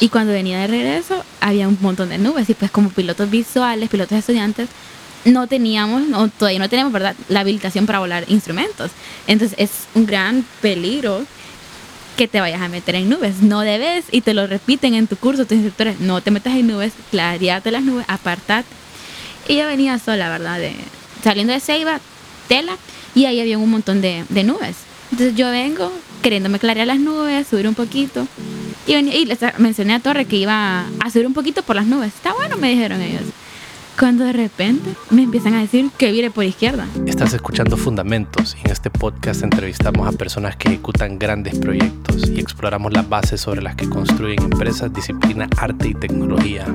[0.00, 2.48] Y cuando venía de regreso, había un montón de nubes.
[2.50, 4.68] Y pues como pilotos visuales, pilotos estudiantes,
[5.24, 8.90] no teníamos, no, todavía no tenemos, ¿verdad?, la habilitación para volar instrumentos.
[9.26, 11.24] Entonces es un gran peligro
[12.16, 13.40] que te vayas a meter en nubes.
[13.42, 16.66] No debes, y te lo repiten en tu curso tus instructores, no te metas en
[16.66, 18.68] nubes, clareate las nubes, apartate.
[19.48, 20.58] Y yo venía sola, ¿verdad?
[20.58, 20.74] De,
[21.22, 22.00] saliendo de Ceiba,
[22.48, 22.76] tela,
[23.14, 24.76] y ahí había un montón de, de nubes.
[25.10, 25.92] Entonces yo vengo
[26.22, 28.26] queriéndome clarear las nubes, subir un poquito.
[28.86, 32.14] Y, y les mencioné a Torre que iba a subir un poquito por las nubes.
[32.14, 33.22] Está bueno, me dijeron ellos.
[33.98, 36.86] Cuando de repente me empiezan a decir que vire por izquierda.
[37.06, 42.40] Estás escuchando Fundamentos y en este podcast entrevistamos a personas que ejecutan grandes proyectos y
[42.40, 46.66] exploramos las bases sobre las que construyen empresas, disciplina, arte y tecnología.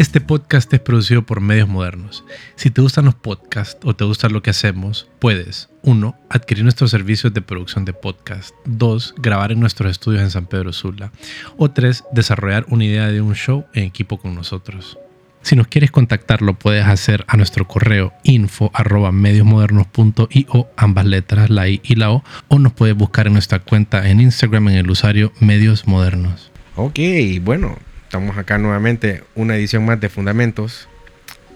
[0.00, 2.24] Este podcast es producido por Medios Modernos.
[2.56, 6.18] Si te gustan los podcasts o te gusta lo que hacemos, puedes 1.
[6.30, 8.54] Adquirir nuestros servicios de producción de podcast.
[8.64, 9.16] 2.
[9.18, 11.12] Grabar en nuestros estudios en San Pedro Sula.
[11.58, 12.04] O 3.
[12.12, 14.96] Desarrollar una idea de un show en equipo con nosotros.
[15.42, 18.72] Si nos quieres contactar, lo puedes hacer a nuestro correo info
[19.12, 24.08] mediosmodernos.io, ambas letras, la I y la O, o nos puedes buscar en nuestra cuenta
[24.08, 26.50] en Instagram en el usuario Medios Modernos.
[26.74, 26.98] Ok,
[27.42, 27.76] bueno,
[28.10, 30.88] Estamos acá nuevamente, una edición más de Fundamentos,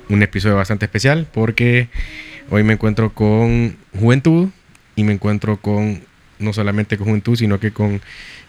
[0.08, 1.88] un episodio bastante especial porque
[2.48, 4.50] hoy me encuentro con juventud
[4.94, 6.04] y me encuentro con
[6.38, 8.00] no solamente con juventud, sino que con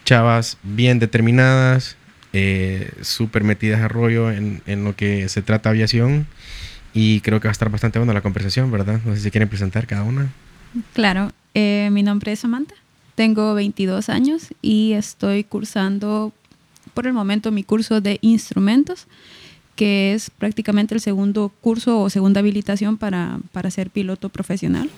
[0.04, 1.98] chavas bien determinadas,
[2.32, 6.28] eh, súper metidas a rollo en, en, lo que se trata aviación
[6.94, 9.00] y creo que va a estar bastante buena la conversación, ¿verdad?
[9.04, 10.30] No sé si quieren presentar cada una.
[10.94, 12.76] Claro, eh, mi nombre es Samantha,
[13.16, 16.34] tengo 22 años y estoy cursando
[16.96, 19.06] por el momento mi curso de instrumentos,
[19.76, 24.90] que es prácticamente el segundo curso o segunda habilitación para, para ser piloto profesional.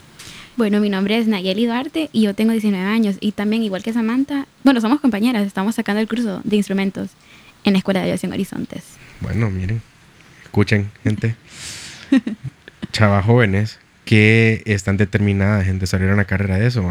[0.56, 3.94] Bueno, mi nombre es Nayeli Duarte y yo tengo 19 años y también igual que
[3.94, 7.10] Samantha, bueno, somos compañeras, estamos sacando el curso de instrumentos
[7.64, 8.84] en la Escuela de Aviación Horizontes.
[9.20, 9.82] Bueno, miren,
[10.44, 11.36] escuchen, gente.
[12.92, 16.84] Chavas jóvenes que están determinadas en desarrollar una carrera de eso.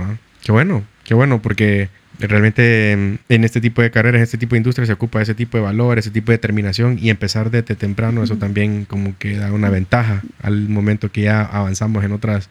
[0.45, 1.89] Qué bueno, qué bueno, porque
[2.19, 5.35] Realmente em, en este tipo de carreras, en este tipo de industria se ocupa ese
[5.35, 9.37] tipo de valor, ese tipo de determinación y empezar desde temprano, eso también como que
[9.37, 12.49] da una ventaja al momento que ya avanzamos en otras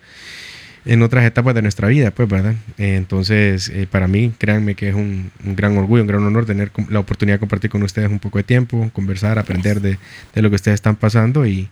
[0.86, 2.54] en otras etapas de nuestra vida, pues, ¿verdad?
[2.78, 7.00] entonces, eh, para mí, créanme que es un, gran orgullo, un gran honor tener la
[7.00, 9.98] oportunidad de compartir con ustedes un poco de tiempo, conversar, aprender de,
[10.36, 11.70] de lo que ustedes están pasando y,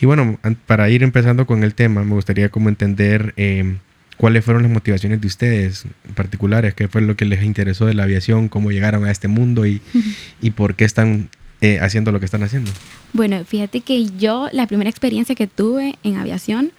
[0.00, 3.34] y bueno, para ir empezando con el tema, me gustaría como entender...
[3.36, 3.76] Eh,
[4.16, 6.74] ¿Cuáles fueron las motivaciones de ustedes particulares?
[6.74, 8.48] ¿Qué fue lo que les interesó de la aviación?
[8.48, 9.66] ¿Cómo llegaron a este mundo?
[9.66, 9.80] ¿Y,
[10.40, 11.28] y por qué están
[11.60, 12.70] eh, haciendo lo que están haciendo?
[13.12, 16.72] Bueno, fíjate que yo la primera experiencia que tuve en aviación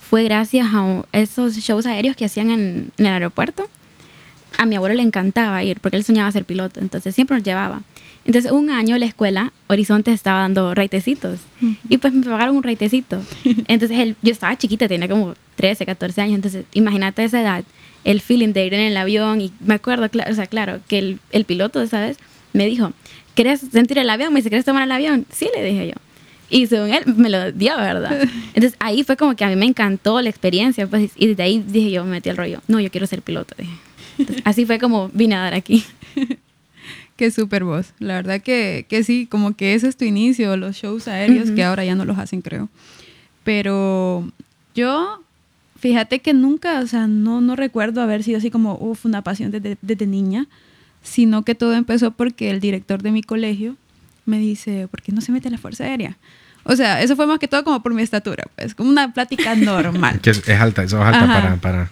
[0.00, 3.68] fue gracias a esos shows aéreos que hacían en, en el aeropuerto.
[4.58, 7.82] A mi abuelo le encantaba ir porque él soñaba ser piloto, entonces siempre nos llevaba.
[8.24, 11.40] Entonces, un año la escuela, Horizonte, estaba dando raitecitos.
[11.88, 13.20] Y pues me pagaron un raitecito.
[13.66, 16.34] Entonces, él, yo estaba chiquita, tenía como 13, 14 años.
[16.36, 17.64] Entonces, imagínate esa edad,
[18.04, 19.40] el feeling de ir en el avión.
[19.40, 22.18] Y me acuerdo, o sea, claro, que el, el piloto, ¿sabes?
[22.52, 22.92] Me dijo,
[23.34, 24.32] ¿quieres sentir el avión?
[24.32, 25.26] Me dice, ¿quieres tomar el avión?
[25.30, 25.94] Sí, le dije yo.
[26.48, 28.28] Y según él, me lo dio, ¿verdad?
[28.54, 30.86] Entonces, ahí fue como que a mí me encantó la experiencia.
[30.86, 32.60] Pues, y desde ahí dije yo, me metí al rollo.
[32.68, 33.72] No, yo quiero ser piloto, dije.
[34.44, 35.84] así fue como vine a dar aquí.
[37.22, 37.94] Qué súper voz.
[38.00, 41.62] La verdad que, que, sí, como que ese es tu inicio, los shows aéreos, que
[41.62, 42.68] ahora ya no los hacen, creo.
[43.44, 44.28] Pero
[44.74, 45.22] yo,
[45.78, 49.52] fíjate que nunca, o sea, no, no recuerdo haber sido así como, uff, una pasión
[49.52, 50.48] desde, desde niña,
[51.04, 53.76] sino que todo empezó porque el director de mi colegio
[54.26, 56.18] me dice, ¿por qué no se mete a la Fuerza Aérea?
[56.64, 59.54] O sea, eso fue más que todo como por mi estatura, pues, como una plática
[59.54, 60.20] normal.
[60.20, 61.90] que es, alta, eso es alta para, para,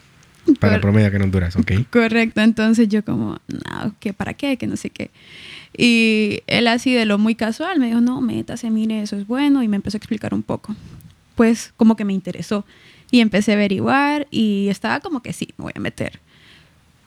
[0.58, 1.72] para el promedio que en Honduras, ok.
[1.90, 4.56] Correcto, entonces yo como, no, ¿qué, ¿para qué?
[4.56, 5.10] Que no sé qué.
[5.76, 9.62] Y él así de lo muy casual me dijo, no, métase, mire, eso es bueno,
[9.62, 10.74] y me empezó a explicar un poco.
[11.34, 12.64] Pues como que me interesó.
[13.10, 16.20] Y empecé a averiguar y estaba como que sí, me voy a meter.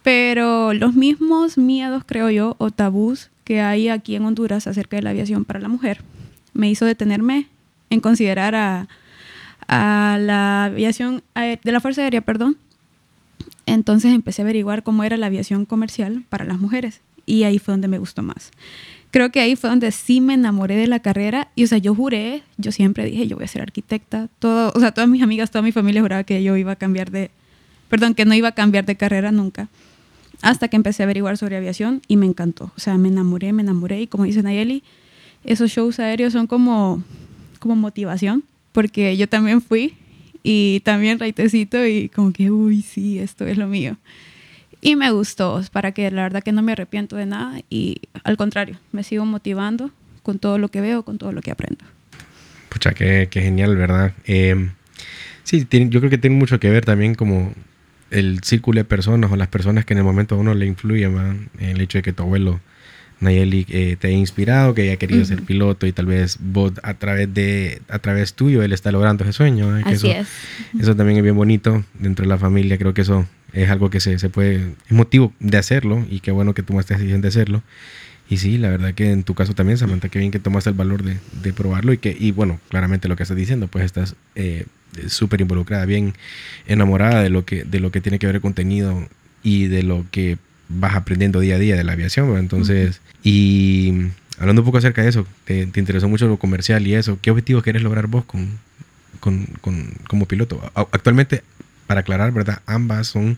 [0.02, 5.02] Pero los mismos miedos, creo yo, o tabús que hay aquí en Honduras acerca de
[5.02, 6.02] la aviación para la mujer,
[6.54, 7.48] me hizo detenerme
[7.90, 8.88] en considerar a,
[9.68, 12.58] a la aviación, de la Fuerza Aérea, perdón,
[13.66, 17.74] entonces empecé a averiguar cómo era la aviación comercial para las mujeres y ahí fue
[17.74, 18.52] donde me gustó más.
[19.12, 21.94] Creo que ahí fue donde sí me enamoré de la carrera y, o sea, yo
[21.94, 24.28] juré, yo siempre dije, yo voy a ser arquitecta.
[24.40, 27.12] Todo, o sea, todas mis amigas, toda mi familia juraba que yo iba a cambiar
[27.12, 27.30] de,
[27.90, 29.70] perdón, que no iba a cambiar de carrera nunca.
[30.42, 32.72] Hasta que empecé a averiguar sobre aviación y me encantó.
[32.76, 34.84] O sea, me enamoré, me enamoré y como dice Nayeli,
[35.44, 37.04] esos shows aéreos son como,
[37.60, 39.94] como motivación, porque yo también fui
[40.44, 43.98] y también raitecito y como que, uy, sí, esto es lo mío.
[44.82, 48.36] Y me gustó, para que la verdad que no me arrepiento de nada y al
[48.36, 49.92] contrario, me sigo motivando
[50.24, 51.86] con todo lo que veo, con todo lo que aprendo.
[52.70, 54.14] Pucha, qué, qué genial, ¿verdad?
[54.26, 54.70] Eh,
[55.44, 57.54] sí, tiene- yo creo que tiene mucho que ver también como
[58.12, 61.16] el círculo de personas o las personas que en el momento a uno le influyen,
[61.16, 61.36] ¿verdad?
[61.60, 62.60] El hecho de que tu abuelo
[63.20, 66.94] Nayeli eh, te haya inspirado, que haya querido ser piloto y tal vez vos a
[66.96, 69.76] través de a través tuyo él está logrando ese sueño.
[69.84, 70.28] Que Así eso, es.
[70.80, 72.78] Eso también es bien bonito dentro de la familia.
[72.78, 76.32] Creo que eso es algo que se, se puede, es motivo de hacerlo y qué
[76.32, 77.64] bueno que tomaste la decisión de hacerlo.
[78.30, 80.76] Y sí, la verdad que en tu caso también, Samantha, qué bien que tomaste el
[80.76, 84.16] valor de, de probarlo y que, y bueno, claramente lo que estás diciendo, pues estás
[84.36, 84.66] eh,
[85.08, 86.14] súper involucrada, bien
[86.66, 89.08] enamorada de lo, que, de lo que tiene que ver el contenido
[89.44, 90.38] y de lo que
[90.70, 92.28] vas aprendiendo día a día de la aviación.
[92.28, 92.42] ¿verdad?
[92.42, 93.94] Entonces, y
[94.40, 97.32] hablando un poco acerca de eso, te, te interesó mucho lo comercial y eso, ¿qué
[97.32, 98.50] objetivos quieres lograr vos con,
[99.20, 100.62] con, con- como piloto?
[100.76, 101.44] Actualmente,
[101.88, 102.62] para aclarar, ¿verdad?
[102.66, 103.38] Ambas son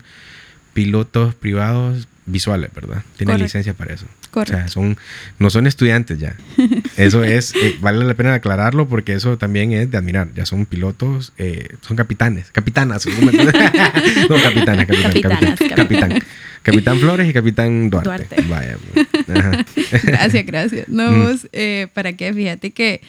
[0.72, 3.02] pilotos privados visuales, ¿verdad?
[3.16, 4.06] Tienen licencia para eso.
[4.30, 4.56] Correcto.
[4.56, 4.98] O sea, son,
[5.38, 6.34] no son estudiantes ya.
[6.98, 10.28] Eso es, eh, vale la pena aclararlo porque eso también es de admirar.
[10.34, 13.06] Ya son pilotos, eh, son capitanes, capitanas.
[13.06, 13.12] no,
[14.42, 15.76] capitanas, capitán, Capitanas, capitán, capitán.
[15.76, 16.22] Capitán
[17.00, 18.08] Flores y Capitán Duarte.
[18.08, 18.42] Duarte.
[18.48, 18.78] Vaya.
[18.92, 19.06] pues.
[20.04, 20.88] Gracias, gracias.
[20.88, 21.22] No, Mm.
[21.22, 22.32] vos, eh, ¿para qué?
[22.32, 23.00] Fíjate que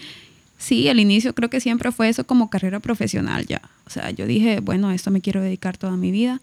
[0.57, 3.61] sí, al inicio creo que siempre fue eso como carrera profesional ya.
[3.85, 6.41] O sea, yo dije, bueno, a esto me quiero dedicar toda mi vida.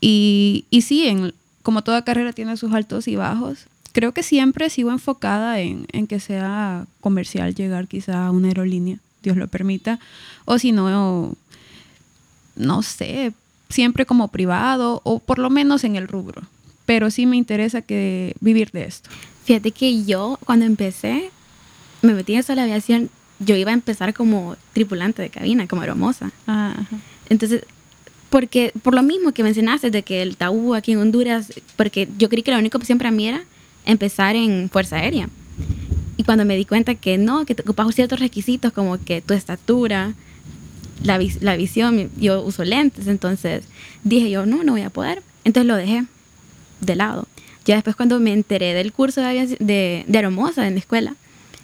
[0.00, 1.32] Y, y sí, en,
[1.62, 6.06] como toda carrera tiene sus altos y bajos, creo que siempre sigo enfocada en, en
[6.06, 10.00] que sea comercial llegar quizá a una aerolínea, Dios lo permita.
[10.44, 11.36] O si no,
[12.56, 13.32] no sé,
[13.72, 16.42] siempre como privado o por lo menos en el rubro.
[16.86, 19.10] Pero sí me interesa que vivir de esto.
[19.44, 21.30] Fíjate que yo cuando empecé,
[22.02, 25.66] me metí en eso de la aviación, yo iba a empezar como tripulante de cabina,
[25.66, 26.30] como hermosa.
[27.28, 27.64] Entonces,
[28.30, 32.28] porque por lo mismo que mencionaste de que el tabú aquí en Honduras, porque yo
[32.28, 33.42] creí que la única opción para mí era
[33.84, 35.28] empezar en Fuerza Aérea.
[36.16, 39.34] Y cuando me di cuenta que no, que te ocupas ciertos requisitos como que tu
[39.34, 40.14] estatura,
[41.02, 43.64] la, vis- la visión, yo uso lentes, entonces
[44.04, 45.22] dije yo, no, no voy a poder.
[45.44, 46.04] Entonces lo dejé
[46.80, 47.26] de lado.
[47.64, 51.14] Ya después cuando me enteré del curso de, de, de Aeromoza en la escuela,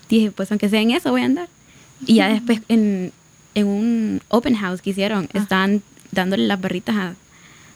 [0.08, 1.48] dije, pues aunque sea en eso voy a andar.
[2.06, 3.12] Y ya después en,
[3.54, 5.38] en un open house que hicieron, Ah.
[5.38, 5.82] estaban
[6.12, 7.14] dándole las barritas a,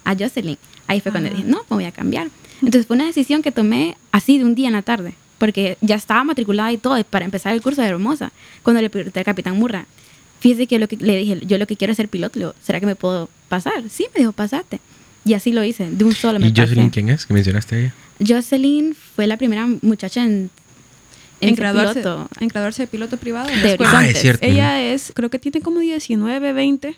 [0.04, 0.56] a Jocelyn.
[0.86, 1.34] Ahí fue cuando Ah.
[1.34, 2.28] dije, no, me voy a cambiar.
[2.60, 5.96] Entonces fue una decisión que tomé así de un día en la tarde, porque ya
[5.96, 8.30] estaba matriculada y todo para empezar el curso de Hermosa,
[8.62, 9.86] cuando le pregunté al capitán Murra.
[10.42, 12.54] Fíjese que, lo que le dije, yo lo que quiero es ser piloto, le digo,
[12.62, 13.74] ¿será que me puedo pasar?
[13.88, 14.80] Sí, me dijo, pasate.
[15.24, 16.90] Y así lo hice, de un solo me ¿Y Jocelyn pasé.
[16.90, 17.26] quién es?
[17.26, 17.94] ¿Que mencionaste a ella?
[18.26, 20.50] Jocelyn fue la primera muchacha en,
[21.40, 22.28] en, En graduarse, piloto.
[22.40, 23.48] en graduarse de piloto privado.
[23.48, 23.76] De.
[23.86, 24.44] Ah, es cierto.
[24.44, 26.96] Ella es, creo que tiene como 19, 20.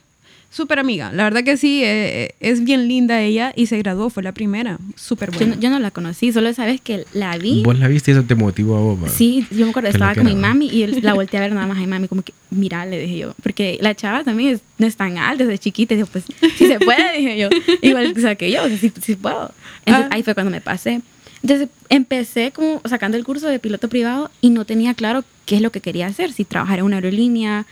[0.54, 1.10] Súper amiga.
[1.12, 4.78] La verdad que sí, eh, es bien linda ella y se graduó, fue la primera.
[4.94, 5.56] Súper Yo, buena.
[5.56, 7.64] no, yo no la conocí, solo sabes que la vi.
[7.64, 9.10] Vos la viste y eso te motivó a vos?
[9.10, 11.76] Sí, yo me acuerdo, estaba con mi mami y la volteé a ver nada más
[11.78, 14.86] a mi mami, como que, mira, le dije yo, porque la chava también es- no
[14.86, 16.22] es tan alta, desde chiquita, y yo, pues,
[16.56, 17.48] si se puede, dije yo,
[17.82, 19.50] igual o sea, que yo, o sea, sí, sí puedo.
[19.86, 20.14] Entonces, Ah.
[20.14, 21.00] ahí fue cuando me pasé.
[21.42, 25.62] Entonces, empecé como sacando el curso de piloto privado y no tenía claro qué es
[25.62, 27.66] lo que quería hacer, si trabajar en una aerolínea,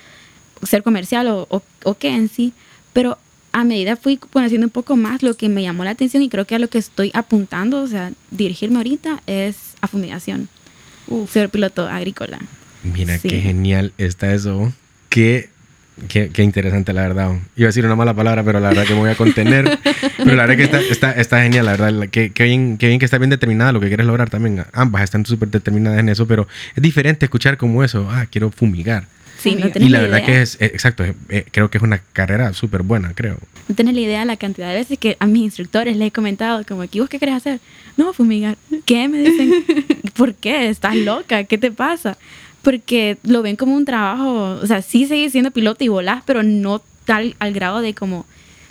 [0.64, 2.52] ser comercial o, o, o qué en sí,
[2.92, 3.18] pero
[3.52, 6.46] a medida fui conociendo un poco más lo que me llamó la atención y creo
[6.46, 10.48] que a lo que estoy apuntando, o sea, dirigirme ahorita es a fumigación
[11.30, 12.38] ser piloto agrícola.
[12.82, 13.28] Mira, Sí.
[13.28, 14.72] qué genial está eso.
[15.10, 15.50] Qué,
[16.08, 17.32] qué, qué interesante, la verdad.
[17.56, 19.78] Iba a decir una mala palabra, pero la verdad que me voy a contener.
[20.16, 22.08] pero la verdad que está, está, está genial, la verdad.
[22.10, 24.64] Qué, qué bien, qué bien que está bien determinada lo que quieres lograr también.
[24.72, 28.08] Ambas están súper determinadas en eso, pero es diferente escuchar como eso.
[28.10, 29.06] Ah, quiero fumigar.
[29.38, 31.84] Sí, no tenés Y la verdad que es, eh, exacto, eh, eh, creo que es
[31.84, 33.38] una carrera súper buena, creo.
[33.68, 36.10] No tenés la idea de la cantidad de veces que a mis instructores les he
[36.10, 37.60] comentado, como, ¿y vos qué querés hacer?
[37.96, 38.56] No, fumigar.
[38.84, 39.08] ¿Qué?
[39.08, 39.64] Me dicen,
[40.14, 40.68] ¿por qué?
[40.68, 41.44] ¿Estás loca?
[41.44, 42.16] ¿Qué te pasa?
[42.62, 46.42] Porque lo ven como un trabajo, o sea, sí seguís siendo piloto y volás, pero
[46.42, 48.26] no tal al grado de como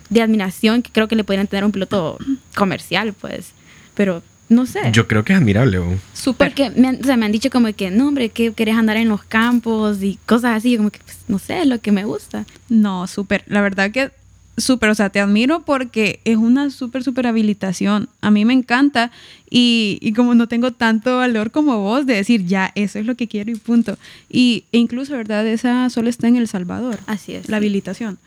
[0.09, 2.17] de admiración que creo que le podrían tener a un piloto
[2.55, 3.51] comercial, pues.
[3.95, 4.81] Pero no sé.
[4.91, 5.79] Yo creo que es admirable.
[5.79, 5.97] ¿o?
[6.13, 6.49] Súper.
[6.49, 8.97] Porque me han, o sea, me han dicho como que, no, hombre, que querés andar
[8.97, 10.71] en los campos y cosas así.
[10.71, 12.45] Yo como que, pues, no sé, es lo que me gusta.
[12.67, 13.43] No, súper.
[13.47, 14.11] La verdad que
[14.57, 14.89] súper.
[14.89, 18.09] O sea, te admiro porque es una súper, súper habilitación.
[18.19, 19.11] A mí me encanta
[19.49, 23.15] y, y como no tengo tanto valor como vos de decir, ya, eso es lo
[23.15, 23.97] que quiero y punto.
[24.29, 25.47] Y, e incluso, ¿verdad?
[25.47, 26.99] Esa solo está en El Salvador.
[27.07, 27.47] Así es.
[27.47, 27.61] la sí.
[27.63, 28.19] habilitación.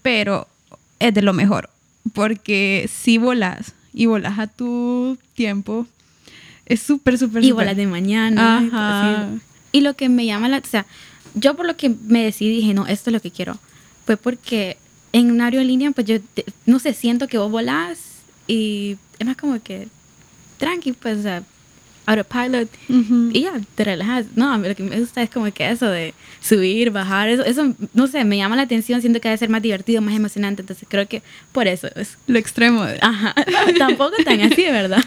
[0.00, 0.46] Pero
[1.00, 1.70] es de lo mejor.
[2.14, 5.86] Porque si volas y volas a tu tiempo,
[6.66, 8.58] es súper, súper, Y bolas de mañana.
[8.58, 9.28] Ajá.
[9.72, 10.58] Y lo que me llama la...
[10.58, 10.86] O sea,
[11.34, 13.58] yo por lo que me decidí, dije, no, esto es lo que quiero.
[14.06, 14.76] Fue porque
[15.12, 16.16] en una aerolínea, pues yo,
[16.66, 17.98] no sé, siento que vos volás
[18.46, 19.88] y es más como que
[20.58, 21.42] tranqui, pues, o sea,
[22.20, 23.30] autopilot Ujú.
[23.32, 24.26] y ya, te relajas.
[24.36, 27.44] No, a mí lo que me gusta es como que eso de subir, bajar, eso,
[27.44, 30.62] eso, no sé, me llama la atención, siento que debe ser más divertido, más emocionante,
[30.62, 32.16] entonces creo que por eso es.
[32.26, 32.84] Lo extremo.
[32.84, 33.34] de- Ajá,
[33.78, 35.02] tampoco tan así, ¿verdad?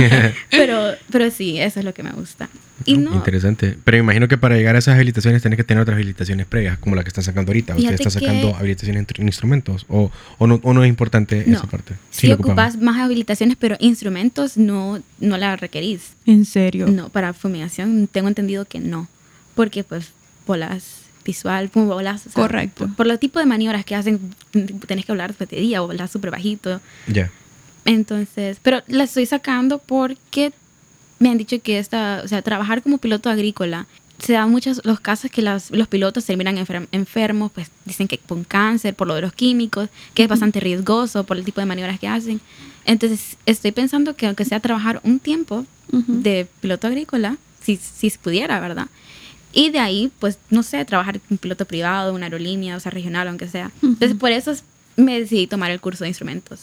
[0.50, 2.48] pero, pero sí, eso es lo que me gusta.
[2.86, 3.76] Y no, Interesante.
[3.84, 6.78] Pero me imagino que para llegar a esas habilitaciones tenés que tener otras habilitaciones previas,
[6.78, 7.76] como la que están sacando ahorita.
[7.76, 9.84] Ustedes están sacando que- habilitaciones en instrumentos.
[9.88, 11.58] O, o, no, o no es importante No.
[11.58, 11.94] esa parte.
[12.10, 16.12] sí, lo ocupas más habilitaciones, pero instrumentos no, no la requerís.
[16.24, 16.86] En serio.
[16.86, 19.08] No, para fumigación tengo entendido que no.
[19.54, 20.10] Porque pues
[20.46, 22.86] volas visual, o sea, Correcto.
[22.86, 24.20] Por, por los tipos de maniobras que hacen,
[24.86, 26.80] tenés que hablar de día o volar súper bajito.
[27.06, 27.30] Ya.
[27.84, 30.52] Entonces, pero la estoy sacando porque
[31.18, 33.86] me han dicho que esta, o sea, trabajar como piloto agrícola,
[34.22, 38.18] se dan muchos los casos que las- los pilotos terminan enfer- enfermos, pues dicen que
[38.18, 41.66] con cáncer, por lo de los químicos, que es bastante riesgoso por el tipo de
[41.66, 42.40] maniobras que hacen.
[42.84, 45.66] Entonces, estoy pensando que aunque sea trabajar un tiempo
[46.22, 48.86] de piloto agrícola, si, si pudiera, ¿verdad?
[49.52, 53.26] Y de ahí, pues, no sé, trabajar en piloto privado, una aerolínea, o sea, regional,
[53.28, 53.70] aunque sea.
[53.82, 54.62] Entonces, por eso es-
[54.96, 56.60] me decidí tomar el curso de instrumentos.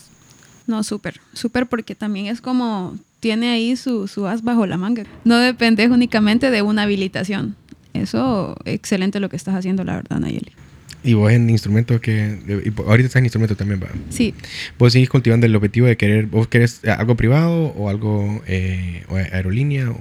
[0.68, 5.04] No, súper, súper porque también es como tiene ahí su, su as bajo la manga.
[5.24, 7.56] No dependes únicamente de una habilitación.
[7.94, 10.52] Eso, excelente lo que estás haciendo, la verdad, Nayeli.
[11.04, 12.40] Y vos en instrumentos que...
[12.48, 13.88] y ahorita estás en instrumentos también, va.
[14.10, 14.34] Sí,
[14.78, 16.26] ¿Vos seguís cultivando el objetivo de querer...
[16.26, 19.90] ¿Vos querés eh, algo privado o algo eh, o aerolínea?
[19.90, 19.98] O,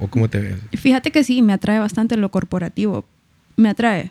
[0.00, 0.56] o cómo te ves?
[0.74, 3.04] fíjate que sí, me atrae bastante lo corporativo.
[3.56, 4.10] Me atrae.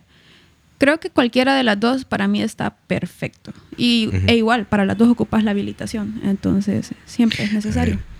[0.78, 3.52] Creo que cualquiera de las dos para mí está perfecto.
[3.76, 4.18] Y, Ujú.
[4.28, 6.22] E igual, para las dos ocupas la habilitación.
[6.24, 7.96] Entonces, siempre es necesario.
[7.98, 8.17] Te-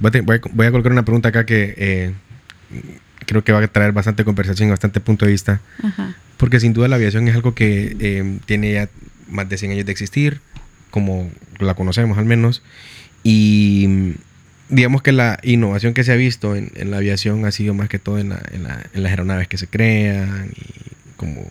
[0.00, 2.12] voy a- voy a colocar una pregunta acá que eh,
[3.26, 5.60] creo que va a traer bastante conversación y bastante punto de vista.
[5.82, 6.16] Ajá.
[6.36, 8.88] Porque sin duda la aviación es algo que eh, tiene ya
[9.28, 10.40] más de 100 años de existir,
[10.90, 12.62] como la conocemos al menos.
[13.22, 14.10] Y mm,
[14.68, 17.88] digamos que la innovación que se ha visto en, en la aviación ha sido más
[17.88, 21.46] que todo en, la- en la- en las aeronaves que se crean y como eh,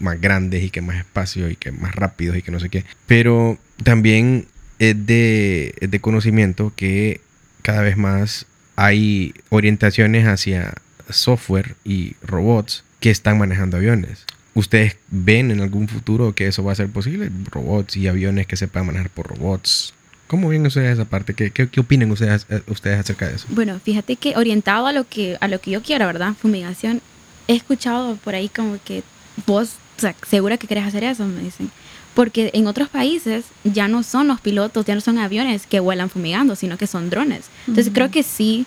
[0.00, 2.84] más grandes y que más espacio y que más rápidos y que no sé qué.
[3.06, 4.46] Pero también
[4.78, 7.20] es de, es de conocimiento que
[7.66, 8.46] cada vez más
[8.76, 10.74] hay orientaciones hacia
[11.10, 14.24] software y robots que están manejando aviones.
[14.54, 17.28] ¿Ustedes ven en algún futuro que eso va a ser posible?
[17.50, 19.94] Robots y aviones que se puedan manejar por robots.
[20.28, 21.34] ¿Cómo ven ustedes esa parte?
[21.34, 23.48] ¿Qué, qué, qué opinan ustedes, eh, ustedes acerca de eso?
[23.50, 26.34] Bueno, fíjate que orientado a lo que, a lo que yo quiero, ¿verdad?
[26.40, 27.02] Fumigación,
[27.48, 29.02] he escuchado por ahí como que
[29.44, 31.72] vos, o sea, segura que querés hacer eso, me dicen.
[32.16, 36.08] Porque en otros países ya no son los pilotos, ya no son aviones que vuelan
[36.08, 37.44] fumigando, sino que son drones.
[37.66, 37.94] Entonces Ujú.
[37.94, 38.64] creo que sí,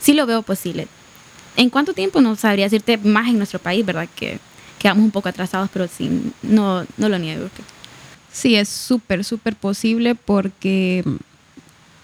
[0.00, 0.86] sí lo veo posible.
[1.56, 2.20] ¿En cuánto tiempo?
[2.20, 4.08] No sabría decirte más en nuestro país, ¿verdad?
[4.14, 4.38] Que
[4.78, 7.48] quedamos un poco atrasados, pero sí, no, no lo niego.
[8.32, 11.16] Sí, es súper, súper posible porque mm,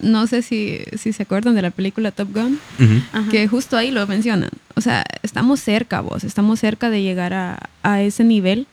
[0.01, 2.59] no sé si, si se acuerdan de la película Top Gun,
[3.13, 3.31] Ajá.
[3.31, 4.49] que justo ahí lo mencionan.
[4.75, 8.67] O sea, estamos cerca, vos, estamos cerca de llegar a, a ese nivel.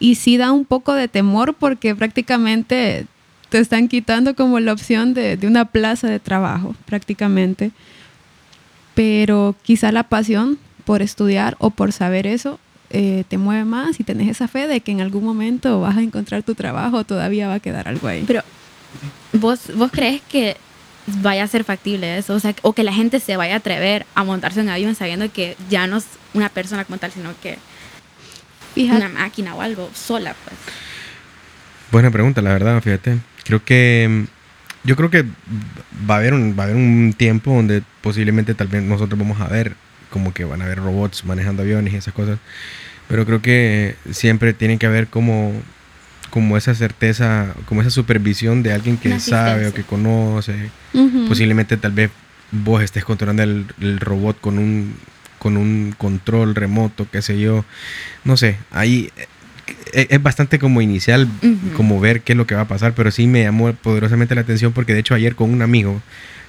[0.00, 3.06] Y sí da un poco de temor porque prácticamente
[3.48, 7.72] te están quitando como la opción de, de una plaza de trabajo, prácticamente.
[8.94, 12.58] Pero quizá la pasión por estudiar o por saber eso
[12.90, 16.00] eh, te mueve más y tenés esa fe de que en algún momento vas a
[16.00, 18.24] encontrar tu trabajo todavía va a quedar algo ahí.
[18.26, 18.42] Pero,
[19.34, 20.56] ¿vos, ¿vos crees que
[21.20, 22.34] vaya a ser factible eso?
[22.34, 25.30] O sea, o que la gente se vaya a atrever a montarse en avión sabiendo
[25.30, 27.58] que ya no es una persona como tal, sino que
[28.78, 30.56] Fíjate, una máquina o algo sola, pues.
[31.90, 33.18] Buena pregunta, la verdad, fíjate.
[33.44, 34.26] Creo que
[34.84, 35.24] yo creo que
[36.08, 39.40] va a haber un, va a haber un tiempo donde posiblemente tal vez nosotros vamos
[39.40, 39.74] a ver
[40.10, 42.38] como que van a haber robots manejando aviones y esas cosas.
[43.08, 45.52] Pero creo que siempre tiene que haber como,
[46.30, 50.70] como esa certeza, como esa supervisión de alguien que sabe o que conoce.
[50.94, 51.26] ujú.
[51.26, 52.10] Posiblemente tal vez
[52.52, 54.94] vos estés controlando el, el robot con un,
[55.38, 57.64] con un control remoto, qué sé yo.
[58.24, 59.10] No sé, ahí
[59.92, 61.28] eh, es bastante como inicial,
[61.76, 64.40] como ver qué es lo que va a pasar, pero sí me llamó poderosamente la
[64.42, 66.00] atención porque de hecho ayer con un amigo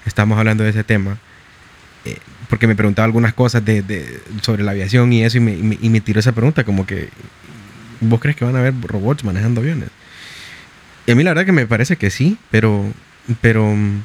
[0.05, 1.17] estábamos hablando de ese tema.
[2.05, 2.17] eh,
[2.49, 5.61] porque me preguntaba algunas cosas de, de- sobre la aviación y eso, y me, y
[5.63, 7.09] me- y me tiró esa pregunta, como que,
[8.01, 9.89] ¿vos crees que van a haber robots manejando aviones?
[11.05, 12.91] Y a mí la verdad que me parece que sí, pero,
[13.41, 14.01] pero mm,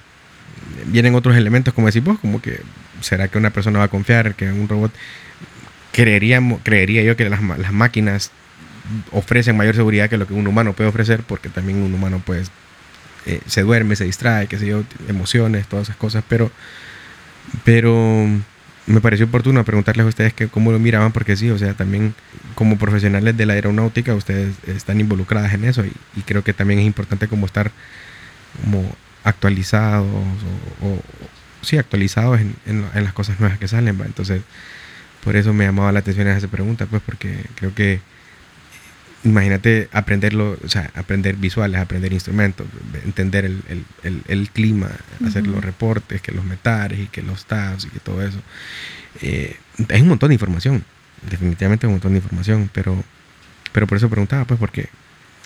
[0.87, 2.61] vienen otros elementos, como decís vos, como que,
[3.05, 4.93] ¿será que una persona va a confiar que un robot?
[5.93, 8.33] Creeríamos, creería yo que las, máquinas
[9.13, 12.51] ofrecen mayor seguridad que lo que un humano puede ofrecer, porque también un humano pues
[13.27, 16.51] eh, se duerme, se distrae, qué sé yo, emociones, todas esas cosas, pero,
[17.65, 18.27] pero
[18.87, 22.15] me pareció oportuno preguntarles a ustedes que cómo lo miraban, porque sí, o sea, también
[22.55, 26.87] como profesionales de la aeronáutica, ustedes están involucradas en eso y, creo que también es
[26.87, 27.71] importante como estar
[28.63, 28.85] como
[29.25, 30.07] actualizados
[30.83, 31.01] o-
[31.65, 34.05] sí, actualizados en, en- en las cosas nuevas que salen, ¿va?
[34.07, 34.43] Entonces,
[35.25, 38.01] por eso me llamaba la atención esa pregunta, pues, porque creo que
[39.25, 42.67] imagínate aprenderlo, o sea, aprender visuales, aprender instrumentos,
[43.07, 44.91] entender el, el- el- el clima,
[45.27, 45.53] hacer Ujú.
[45.53, 48.39] los reportes, que los metares y que los tabs y que todo eso.
[49.23, 49.57] Eh,
[49.89, 50.85] es un montón de información,
[51.31, 53.03] definitivamente es un montón de información, pero,
[53.73, 54.89] pero por eso preguntaba, pues, porque,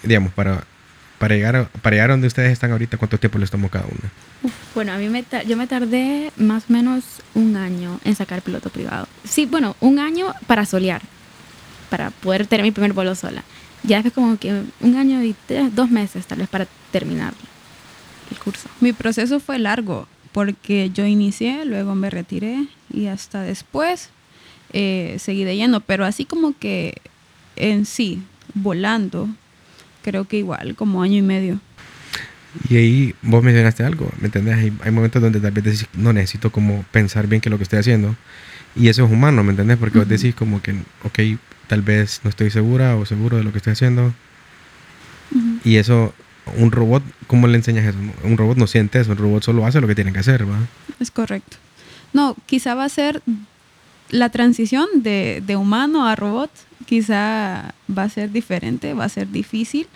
[0.03, 0.65] digamos, para,
[1.21, 3.85] para, llegar a, para llegar a donde ustedes están ahorita, ¿cuánto tiempo les tomó cada
[3.85, 4.11] una?
[4.79, 7.03] Bueno, a mí me yo me tardé más o menos
[7.35, 9.09] un año en sacar piloto privado.
[9.25, 11.03] Sí, bueno, un año para solear,
[11.91, 13.43] para poder tener mi primer vuelo sola.
[13.83, 15.35] Ya es como que un año y
[15.73, 17.35] dos meses tal vez para terminar
[18.31, 18.69] el curso.
[18.79, 24.11] Mi proceso fue largo porque yo inicié, luego me retiré y hasta después
[24.73, 26.99] eh, seguí de lleno, pero así como que
[27.57, 28.23] en sí,
[28.55, 29.29] volando,
[30.03, 31.59] creo que igual, como año y medio.
[32.69, 34.57] Y ahí vos mencionaste algo, ¿me entendés?
[34.57, 37.59] Hay, hay momentos donde tal vez decís, no necesito como pensar bien qué es lo
[37.59, 38.17] que estoy haciendo.
[38.75, 39.77] Y eso es humano, ¿me entendés?
[39.77, 40.15] Porque vos Ujú.
[40.17, 40.73] decís como que,
[41.05, 44.13] ok, tal vez no estoy segura o seguro de lo que estoy haciendo.
[45.65, 46.15] Y eso,
[46.57, 47.99] un robot, ¿cómo le enseñas eso?
[48.25, 50.59] Un robot no siente eso, un robot solo hace lo que tiene que hacer, ¿va?
[51.01, 51.57] Es correcto.
[52.13, 53.23] No, quizá va a ser
[54.11, 56.51] la transición de, de humano a robot,
[56.87, 59.87] quizá va a ser diferente, va a ser difícil,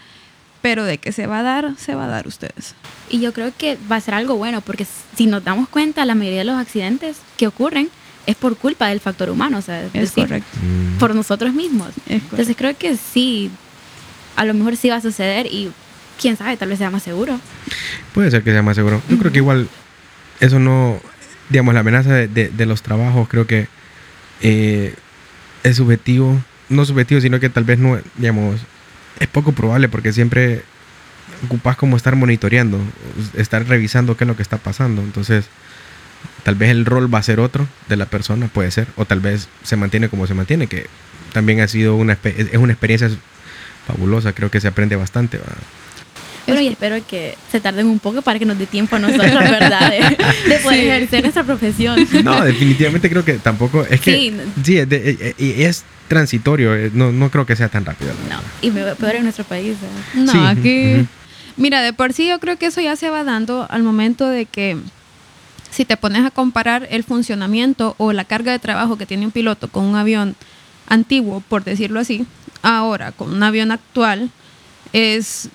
[0.63, 2.75] pero de que se va a dar, se va a dar ustedes.
[3.11, 6.15] Y yo creo que va a ser algo bueno, porque si nos damos cuenta, la
[6.15, 7.91] mayoría de los accidentes que ocurren
[8.27, 10.59] es por culpa del factor humano, o sea, es Es decir, correcto.
[10.63, 10.99] Mm.
[10.99, 11.89] por nosotros mismos.
[12.07, 13.51] Es Entonces creo que sí,
[14.37, 15.73] a lo mejor sí va a suceder y
[16.21, 17.41] quién sabe, tal vez sea más seguro.
[18.15, 19.03] Puede ser que sea más seguro.
[19.09, 19.69] Yo creo que igual
[20.39, 21.01] eso no,
[21.49, 23.67] digamos, la amenaza de, de- de los trabajos creo que
[24.41, 24.95] eh,
[25.65, 28.61] es subjetivo, no subjetivo, sino que tal vez no, digamos,
[29.21, 30.63] es poco probable porque siempre
[31.45, 32.79] ocupas como estar monitoreando,
[33.37, 35.03] estar revisando qué es lo que está pasando.
[35.03, 35.47] Entonces,
[36.45, 39.21] tal vez el rol va a ser otro de la persona, puede ser, o tal
[39.21, 40.87] vez se mantiene como se mantiene, que
[41.33, 43.11] también ha sido una, es una experiencia
[43.87, 45.39] fabulosa, creo que se aprende bastante.
[45.39, 45.45] ¿va?
[46.47, 49.31] Bueno, y espero que se tarden un poco para que nos dé tiempo a nosotros,
[49.51, 49.91] ¿verdad?
[49.91, 49.99] De,
[50.55, 50.87] de poder Sí.
[50.89, 52.07] ejercer nuestra profesión.
[52.25, 53.85] No, definitivamente creo que tampoco.
[53.89, 54.13] Es que.
[54.15, 54.37] Sí.
[54.65, 56.75] Sí, es, de- eh, eh, es transitorio.
[56.75, 58.13] eh, No, no creo que sea tan rápido.
[58.29, 59.77] No, y me- peor en nuestro país.
[59.83, 60.19] ¿eh?
[60.19, 61.07] No, Sí, aquí.
[61.57, 64.47] Mira, de por sí yo creo que eso ya se va dando al momento de
[64.47, 64.77] que
[65.71, 69.33] si te pones a comparar el funcionamiento o la carga de trabajo que tiene un
[69.33, 70.35] piloto con un avión
[70.89, 72.27] antiguo, por decirlo así,
[72.63, 74.31] ahora con un avión actual,
[74.93, 75.49] es,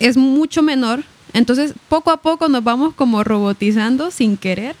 [0.00, 1.04] es mucho menor.
[1.32, 4.76] Entonces, poco a poco nos vamos como robotizando sin querer.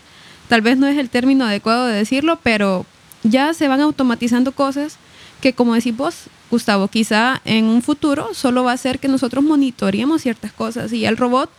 [0.48, 2.86] Tal vez no es el término adecuado de decirlo, pero
[3.22, 4.96] ya se van automatizando cosas
[5.40, 6.14] que, como decís vos,
[6.50, 11.04] Gustavo, quizá en un futuro solo va a ser que nosotros monitoreemos ciertas cosas y
[11.04, 11.50] el robot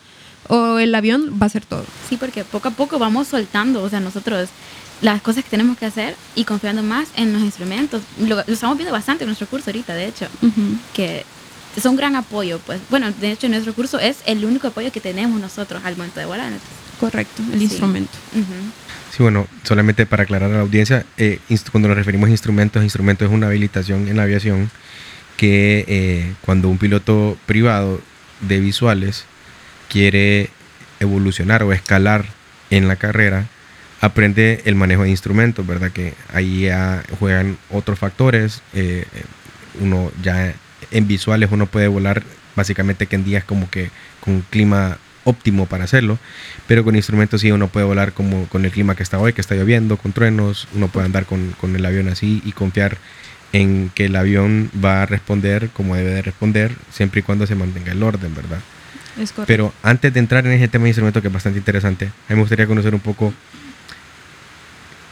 [0.48, 1.86] o el avión va a hacer todo.
[2.10, 4.50] Sí, porque poco a poco vamos soltando, o sea, nosotros
[5.02, 8.02] las cosas que tenemos que hacer y confiando más en los instrumentos.
[8.19, 10.26] Lo, lo estamos viendo bastante en nuestro curso ahorita, de hecho,
[10.93, 11.26] que
[11.76, 12.60] es un gran apoyo.
[12.66, 16.20] Pues bueno, de hecho, nuestro curso es el único apoyo que tenemos nosotros al momento
[16.20, 16.52] de volar.
[17.00, 17.66] Correcto, el Sí.
[17.66, 18.12] instrumento.
[19.16, 21.40] Sí, bueno, solamente para aclarar a la audiencia, eh,
[21.72, 24.70] cuando nos referimos a instrumentos, instrumento es una habilitación en la aviación
[25.38, 28.02] que eh, cuando un piloto privado
[28.42, 29.26] de visuales
[29.90, 30.50] quiere
[31.00, 32.26] evolucionar o escalar
[32.70, 33.48] en la carrera,
[34.02, 35.92] aprende el manejo de instrumentos, ¿verdad?
[35.92, 38.62] Que ahí ya juegan otros factores.
[38.74, 39.06] eh,
[39.80, 40.54] uno ya
[40.91, 42.23] en visuales uno puede volar
[42.56, 46.17] básicamente que en días como que con clima óptimo para hacerlo,
[46.67, 49.41] pero con instrumentos sí uno puede volar como con el clima que está hoy, que
[49.41, 52.97] está lloviendo, con truenos, uno puede andar con, con el avión así y confiar
[53.54, 57.56] en que el avión va a responder como debe de responder, siempre y cuando se
[57.56, 58.60] mantenga el orden, ¿verdad?
[59.19, 59.45] Es correcto.
[59.47, 62.36] Pero antes de entrar en ese tema de instrumento que es bastante interesante, a mí
[62.36, 63.34] me gustaría conocer un poco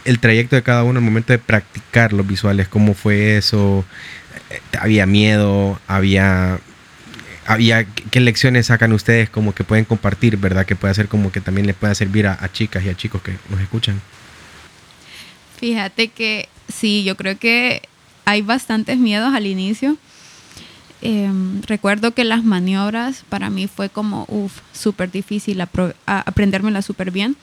[0.04, 3.84] el trayecto de cada uno al momento de practicar los visuales, cómo fue eso,
[4.78, 6.58] había miedo, había,
[7.46, 10.66] había qué lecciones sacan ustedes como que pueden compartir, ¿verdad?
[10.66, 13.36] Que puede ser como que también le pueda servir a, chicas y a chicos que
[13.50, 14.00] nos escuchan.
[15.58, 17.82] Fíjate que sí, yo creo que
[18.24, 19.96] hay bastantes miedos al inicio.
[21.00, 26.84] Em, recuerdo que las maniobras para mí fue como, uff, súper difícil apro- a- aprendérmelas
[26.84, 27.36] súper bien.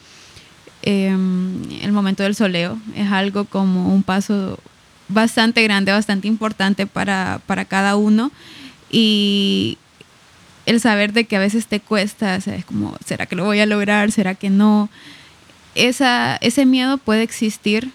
[0.82, 4.60] Em, el momento del soleo es algo como un paso
[5.08, 8.32] bastante grande, bastante importante para, para cada uno.
[8.90, 9.78] Y
[10.66, 13.46] el saber de que a veces te cuesta, o sea, es como, ¿será que lo
[13.46, 14.12] voy a lograr?
[14.12, 14.90] ¿Será que no?
[15.76, 17.92] Esa, ese miedo puede existir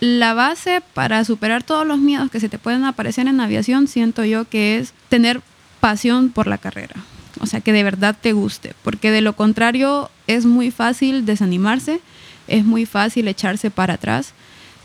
[0.00, 4.24] la base para superar todos los miedos que se te pueden aparecer en aviación, siento
[4.24, 5.42] yo que es tener
[5.78, 6.96] pasión por la carrera.
[7.40, 12.00] O sea, que de verdad te guste, porque de lo contrario es muy fácil desanimarse,
[12.48, 14.32] es muy fácil echarse para atrás.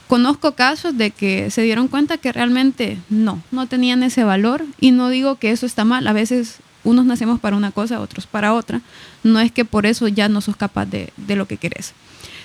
[0.08, 4.92] Conozco casos de que se dieron cuenta que realmente no, no tenían ese valor y
[4.92, 8.54] no digo que eso está mal, a veces unos nacemos para una cosa, otros para
[8.54, 8.82] otra,
[9.24, 11.94] no es que por eso ya no sos capaz de, de lo que querés.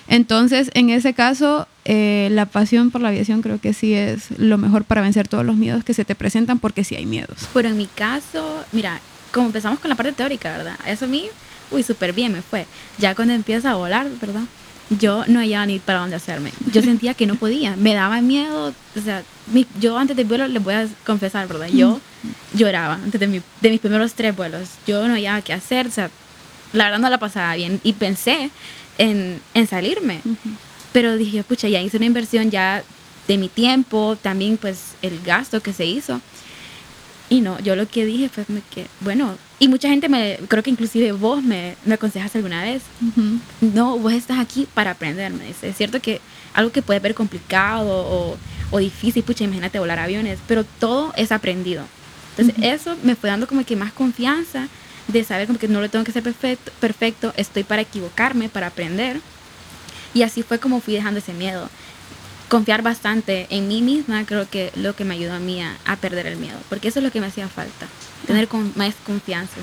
[0.09, 4.59] Entonces, en ese caso, eh, la pasión por la aviación creo que sí es lo
[4.59, 7.49] mejor para vencer todos los miedos que se te presentan, porque sí hay miedos.
[7.55, 9.01] Pero en mi caso, mira,
[9.33, 10.79] como empezamos con la parte teórica, ¿verdad?
[10.87, 11.27] Eso a mí,
[11.71, 12.67] uy, súper bien me fue.
[12.99, 14.43] Ya cuando empieza a volar, ¿verdad?
[14.99, 16.53] Yo no hallaba ni para dónde hacerme.
[16.73, 17.77] Yo sentía que no podía.
[17.77, 18.75] Me daba miedo.
[18.97, 19.23] O sea,
[19.81, 21.69] yo antes del vuelo les voy a confesar, ¿verdad?
[21.69, 22.01] Yo
[22.53, 24.69] lloraba antes de, mi, de mis primeros tres vuelos.
[24.87, 25.87] Yo no hallaba qué hacer.
[25.87, 26.11] O sea,
[26.73, 27.81] la verdad no la pasaba bien.
[27.83, 28.51] Y pensé
[28.99, 30.21] en, en salirme.
[30.93, 32.83] Pero dije, pucha, ya hice una inversión ya
[33.29, 36.21] de mi tiempo, también pues el gasto que se hizo.
[37.29, 40.71] Y no, yo lo que dije fue que, bueno, y mucha gente me, creo que
[40.71, 42.83] inclusive vos me, me aconsejas alguna vez,
[43.61, 45.69] no, vos estás aquí para aprender, me dice.
[45.69, 46.21] Es cierto que
[46.53, 48.37] algo que puede ver complicado o,
[48.73, 51.85] o difícil, pucha, imagínate volar aviones, pero todo es aprendido.
[52.37, 54.67] Entonces eso me fue dando como que más confianza
[55.07, 58.67] de saber como que no lo tengo que ser perfecto, perfecto, estoy para equivocarme, para
[58.67, 59.21] aprender.
[60.13, 61.71] Y así fue como fui dejando ese miedo.
[62.53, 66.27] Confiar bastante en mí misma creo que lo que me ayudó a mí a, perder
[66.27, 67.87] el miedo, porque eso es lo que me hacía falta,
[68.27, 69.55] tener con, más confianza.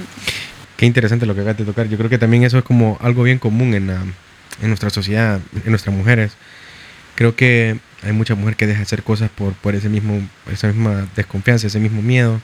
[0.76, 1.88] Qué interesante lo que acabas de tocar.
[1.88, 5.70] Yo creo que también eso es como algo bien común en, en nuestra sociedad, en
[5.70, 6.32] nuestras mujeres.
[7.14, 10.66] Creo que hay mucha mujer que deja de hacer cosas por, por ese mismo, esa
[10.70, 12.42] misma desconfianza, ese mismo miedo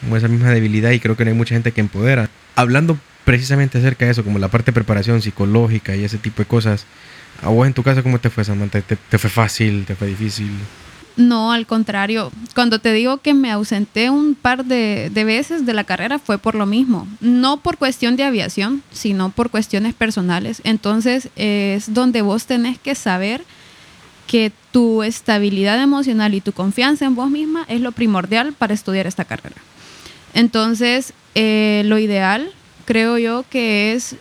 [0.00, 2.28] como esa misma debilidad y creo que no hay mucha gente que empodera.
[2.56, 6.46] Hablando precisamente acerca de eso, como la parte de preparación psicológica y ese tipo de
[6.46, 6.86] cosas,
[7.42, 8.80] ¿a vos en tu casa cómo te fue, Samantha?
[8.80, 9.84] ¿Te, fue fácil?
[9.86, 10.50] ¿Te fue difícil?
[11.16, 12.30] No, al contrario.
[12.54, 16.38] Cuando te digo que me ausenté un par de, de, veces de la carrera fue
[16.38, 17.08] por lo mismo.
[17.20, 20.60] No por cuestión de aviación, sino por cuestiones personales.
[20.64, 23.42] Entonces es donde vos tenés que saber
[24.28, 29.06] que tu estabilidad emocional y tu confianza en vos misma es lo primordial para estudiar
[29.06, 29.56] esta carrera.
[30.34, 32.52] Entonces, eh, lo ideal,
[32.84, 34.16] creo yo, que es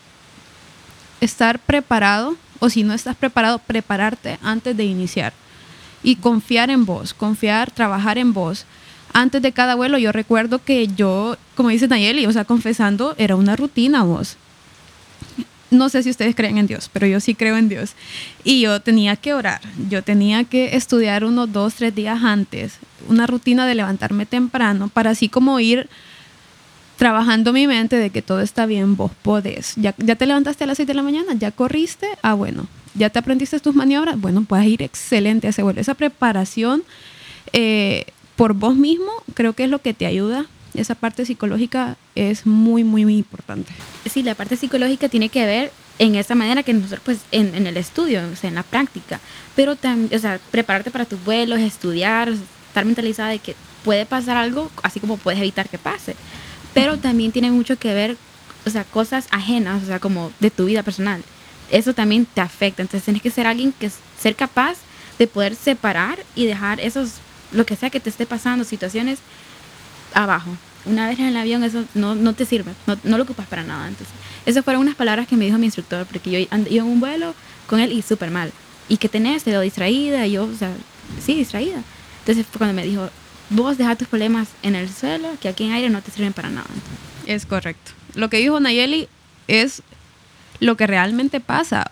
[1.20, 5.34] estar preparado, o si no estás preparado, prepararte antes de iniciar.
[6.04, 8.66] Y confiar en vos, confiar, trabajar en vos.
[9.14, 13.36] Antes de cada vuelo, yo recuerdo que yo, como dice Nayeli, o sea, confesando, era
[13.36, 14.38] una rutina vos.
[15.70, 17.94] No sé si ustedes creen en Dios, pero yo sí creo en Dios.
[18.46, 23.28] Y yo tenía que orar, yo tenía que estudiar unos dos, tres días antes, una
[23.28, 25.90] rutina de levantarme temprano para así como ir
[26.98, 29.74] trabajando mi mente de que todo está bien, vos podés.
[29.76, 33.10] Ya, ya te levantaste a las 6 de la mañana, ya corriste, ah, bueno, ya
[33.10, 35.80] te aprendiste tus maniobras, bueno, puedes ir excelente a ese vuelo.
[35.80, 36.84] Esa preparación
[37.54, 38.06] eh,
[38.36, 40.48] por vos mismo creo que es lo que te ayuda.
[40.74, 43.72] Esa parte psicológica es muy, muy, muy importante.
[44.12, 47.66] Sí, la parte psicológica tiene que ver en esa manera que nosotros, pues, en, en
[47.66, 49.20] el estudio, o sea, en la práctica,
[49.56, 54.38] pero también, o sea, prepararte para tus vuelos, estudiar, estar mentalizada de que puede pasar
[54.38, 56.16] algo, así como puedes evitar que pase
[56.78, 58.18] pero también tiene mucho que ver,
[58.64, 61.24] o sea, cosas ajenas, o sea, como de tu vida personal.
[61.72, 62.84] Eso también te afecta.
[62.84, 63.90] Entonces tienes que ser alguien que
[64.22, 64.78] ser capaz
[65.18, 67.14] de poder separar y dejar esos,
[67.52, 69.18] lo que sea que te esté pasando, situaciones
[70.14, 70.52] abajo.
[70.86, 73.64] Una vez en el avión eso no, no te sirve, no, no, lo ocupas para
[73.64, 73.88] nada.
[73.88, 74.14] Entonces,
[74.46, 77.34] esas fueron unas palabras que me dijo mi instructor, porque yo iba en un vuelo
[77.66, 78.54] con él y súper mal.
[78.88, 79.44] ¿Y qué tenés?
[79.44, 80.70] Te lo distraída, y yo, o sea,
[81.26, 81.82] sí, distraída.
[82.20, 83.10] Entonces fue cuando me dijo,
[83.50, 86.50] vos deja tus problemas en el suelo, que aquí en aire no te sirven para
[86.50, 86.68] nada.
[87.26, 87.92] Es correcto.
[88.16, 89.08] Lo que dijo Nayeli
[89.48, 89.84] es
[90.60, 91.92] lo que realmente pasa.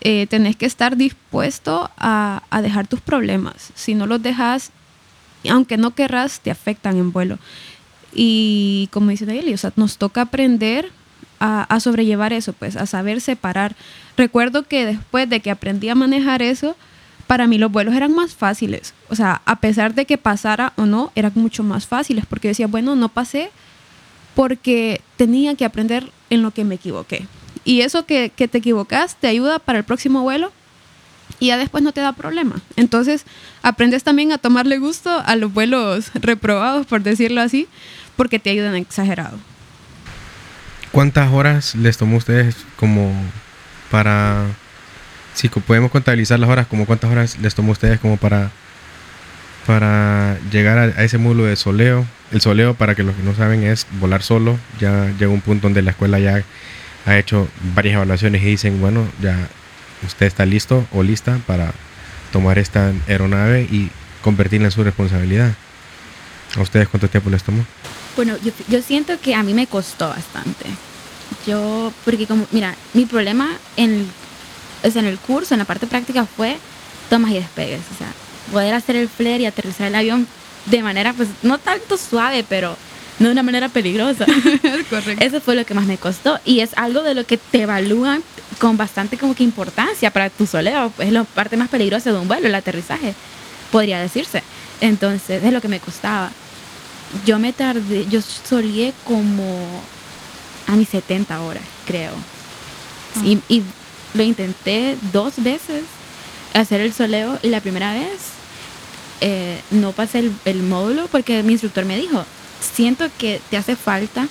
[0.00, 3.70] Eh, tenés que estar dispuesto a, a, dejar tus problemas.
[3.74, 4.72] Si no los dejas,
[5.48, 7.38] aunque no querrás, te afectan en vuelo.
[8.12, 10.90] Y como dice Nayeli, o sea, nos toca aprender
[11.40, 13.74] a, a sobrellevar eso, pues, a saber separar.
[14.16, 16.76] Recuerdo que después de que aprendí a manejar eso,
[17.32, 18.92] para mí los vuelos eran más fáciles.
[19.08, 22.66] O sea, a pesar de que pasara o no, eran mucho más fáciles porque decía,
[22.66, 23.50] bueno, no pasé
[24.34, 27.26] porque tenía que aprender en lo que me equivoqué.
[27.64, 30.52] Y eso que, que te equivocas te ayuda para el próximo vuelo
[31.40, 32.56] y ya después no te da problema.
[32.76, 33.24] Entonces,
[33.62, 37.66] aprendes también a tomarle gusto a los vuelos reprobados, por decirlo así,
[38.14, 39.38] porque te ayudan exagerado.
[40.90, 43.10] ¿Cuántas horas les tomó a ustedes como
[43.90, 44.48] para
[45.34, 48.50] si podemos contabilizar las horas, como cuántas horas les tomó a ustedes como para,
[49.66, 52.06] para llegar a, ese módulo de soleo.
[52.30, 54.58] El soleo, para que los que no saben, es volar solo.
[54.80, 56.42] Ya llega un punto donde la escuela ya
[57.06, 59.36] ha hecho varias evaluaciones y dicen, bueno, ya
[60.06, 61.72] usted está listo o lista para
[62.32, 63.90] tomar esta aeronave y
[64.22, 65.52] convertirla en su responsabilidad.
[66.56, 67.64] ¿A ustedes cuánto tiempo les tomó?
[68.16, 68.36] Bueno,
[68.68, 70.66] yo, siento que a mí me costó bastante.
[71.46, 74.06] Yo, porque como, mira, mi problema en
[74.82, 76.56] o sea, en el curso, en la parte práctica fue
[77.10, 77.80] tomas y despegues.
[77.94, 78.12] O sea,
[78.50, 80.26] poder hacer el flare y aterrizar el avión
[80.66, 82.76] de manera, pues, no tanto suave, pero
[83.18, 84.26] no de una manera peligrosa.
[84.90, 85.24] Correcto.
[85.24, 88.22] Eso fue lo que más me costó y es algo de lo que te evalúan
[88.58, 90.92] con bastante como que importancia para tu soleo.
[90.98, 93.14] Es la parte más peligrosa de un vuelo, el aterrizaje,
[93.70, 94.42] podría decirse.
[94.80, 96.30] Entonces, es lo que me costaba.
[97.26, 99.82] Yo me tardé, yo solía como
[100.66, 102.12] a mis 70 horas, creo.
[103.20, 103.62] Sí, y
[104.14, 105.82] lo intenté dos veces
[106.54, 108.18] hacer el soleo y la primera vez
[109.20, 112.24] eh, no pasé el, el módulo porque mi instructor me dijo,
[112.60, 114.28] siento que te hace falta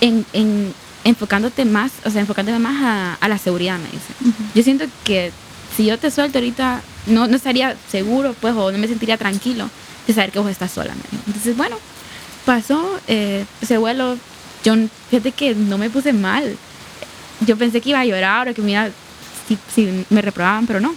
[0.00, 4.36] en, en enfocándote más, o sea, enfocándote más a, a la seguridad, me dice.
[4.54, 5.32] Yo siento que
[5.76, 9.68] si yo te suelto ahorita, no, no estaría seguro, pues, o no me sentiría tranquilo
[10.06, 10.94] de saber que vos estás sola.
[10.94, 11.22] me dijo.
[11.26, 11.76] Entonces, bueno,
[12.44, 14.16] pasó eh, ese vuelo.
[14.64, 14.74] Yo,
[15.10, 16.56] fíjate que no me puse mal.
[17.46, 18.88] Yo pensé que iba a llorar o que me iba,
[19.48, 20.94] si, si me reprobaban, pero no.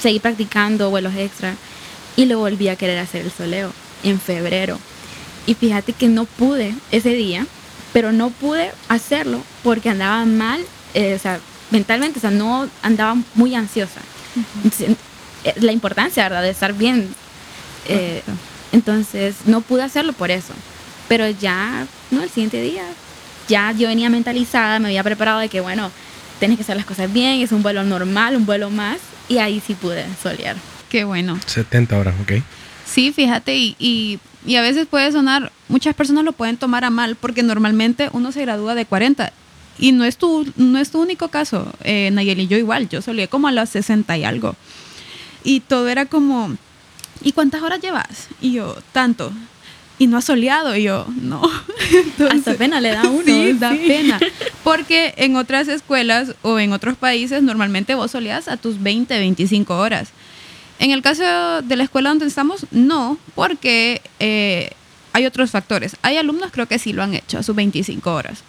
[0.00, 1.54] Seguí practicando vuelos extra
[2.16, 4.78] y lo volví a querer hacer el soleo en febrero.
[5.46, 7.46] Y fíjate que no pude ese día,
[7.92, 13.16] pero no pude hacerlo porque andaba mal, eh, o sea, mentalmente, o sea, no andaba
[13.34, 14.00] muy ansiosa.
[15.44, 17.12] Eh, la importancia, ¿verdad?, de estar bien.
[17.88, 18.22] eh,
[18.72, 20.54] entonces, no pude hacerlo por eso.
[21.08, 22.84] Pero ya, no, el siguiente día,
[23.48, 25.90] ya yo venía mentalizada, me había preparado de que, bueno,
[26.38, 29.62] tienes que hacer las cosas bien, es un vuelo normal, un vuelo más, y ahí
[29.64, 30.56] sí pude solear.
[30.88, 31.38] Qué bueno.
[31.46, 32.42] 70 horas, ¿ok?
[32.84, 36.90] Sí, fíjate, y, y, y a veces puede sonar, muchas personas lo pueden tomar a
[36.90, 39.32] mal, porque normalmente uno se gradúa de 40.
[39.78, 43.26] Y no es tu, no es tu único caso, eh, Nayeli, yo igual, yo solía
[43.28, 44.54] como a las 60 y algo.
[45.44, 46.56] Y todo era como,
[47.22, 48.28] ¿y cuántas horas llevas?
[48.40, 49.32] Y yo, tanto.
[50.02, 51.40] Y no has soleado, y yo, no.
[51.92, 53.22] Entonces- Hasta pena le da uno.
[53.24, 53.84] Sí, da sí.
[53.86, 54.18] pena.
[54.64, 59.76] Porque en otras escuelas o en otros países normalmente vos soleas a tus 20, 25
[59.78, 60.08] horas.
[60.80, 61.22] En el caso
[61.62, 64.70] de la escuela donde estamos, no, porque eh,
[65.12, 65.94] hay otros factores.
[66.02, 68.40] Hay alumnos creo que sí lo han hecho a sus 25 horas.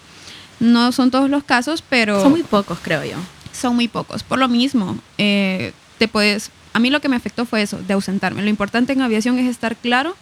[0.59, 3.17] No son todos los casos, pero Son muy pocos, creo yo.
[3.51, 4.23] son muy pocos.
[4.23, 6.49] Por lo mismo, eh, te puedes.
[6.73, 8.41] A mí lo que me afectó fue eso, de ausentarme.
[8.41, 10.15] Lo importante en aviación es estar claro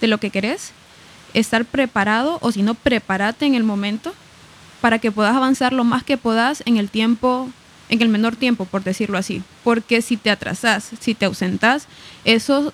[0.00, 0.72] de lo que querés,
[1.34, 4.14] estar preparado o si no, prepárate en el momento
[4.80, 7.48] para que puedas avanzar lo más que puedas en el tiempo,
[7.88, 9.42] en el menor tiempo, por decirlo así.
[9.62, 11.86] Porque si te atrasás, si te ausentas,
[12.24, 12.72] eso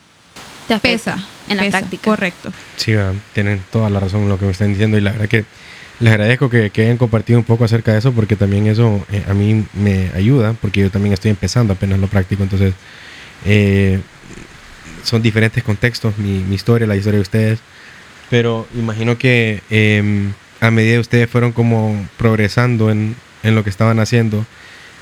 [0.66, 2.04] Te afecta pesa en la pesa, práctica.
[2.04, 2.52] Correcto.
[2.76, 5.44] Sí, va, tienen toda la razón lo que me están diciendo y la verdad que
[6.00, 9.24] les agradezco que, que hayan compartido un poco acerca de eso porque también eso eh,
[9.28, 12.74] a mí me ayuda porque yo también estoy empezando apenas lo práctico, entonces
[13.44, 14.00] eh,
[15.02, 17.58] son diferentes contextos, mi, mi historia, la historia de ustedes,
[18.28, 23.70] pero imagino que eh, a medida que ustedes fueron como progresando en, en lo que
[23.70, 24.44] estaban haciendo,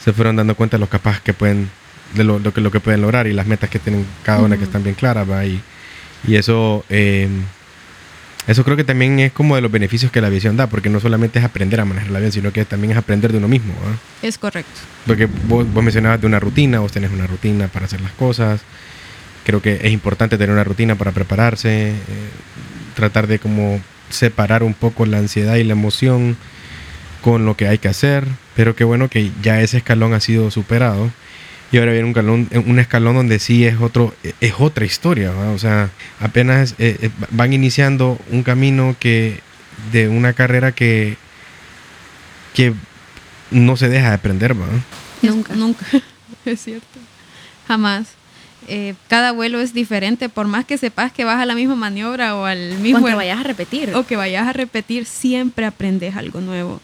[0.03, 1.69] se fueron dando cuenta de lo capaz que pueden,
[2.15, 4.57] de lo, lo que, lo que pueden lograr y las metas que tienen cada una
[4.57, 4.69] que Ujú.
[4.71, 5.45] están bien claras, ¿va?
[5.45, 5.61] Y,
[6.27, 7.29] y eso, eh,
[8.47, 11.01] eso creo que también es como de los beneficios que la aviación da, porque no
[11.01, 13.75] solamente es aprender a manejar el avión, sino que también es aprender de uno mismo.
[14.23, 14.81] Es correcto.
[15.07, 18.61] Porque vos, vos mencionabas de una rutina, vos tenés una rutina para hacer las cosas.
[19.49, 21.95] Creo que es importante tener una rutina para prepararse, eh,
[22.95, 23.81] tratar de como
[24.11, 26.37] separar un poco la ansiedad y la emoción
[27.23, 28.25] con lo que hay que hacer.
[28.55, 31.11] Pero qué bueno que ya ese escalón ha sido superado.
[31.73, 35.31] Y ahora viene un, escalón, un escalón donde sí es, otro, es otra historia.
[35.31, 35.49] ¿va?
[35.53, 35.89] O sea,
[36.21, 39.41] apenas eh, eh, van iniciando un camino que
[39.93, 41.17] de una carrera que,
[42.53, 42.75] que
[43.51, 44.51] no se deja de aprender.
[44.53, 45.55] Es- Nunca.
[45.55, 45.87] Nunca.
[46.45, 46.99] es cierto.
[47.67, 48.09] Jamás.
[48.67, 52.35] Eh, cada vuelo es diferente, por más que sepas que vas a la misma maniobra
[52.37, 53.01] o al mismo...
[53.01, 53.95] Cuando vayas a repetir.
[53.95, 56.81] o que vayas a repetir, siempre aprendes algo nuevo.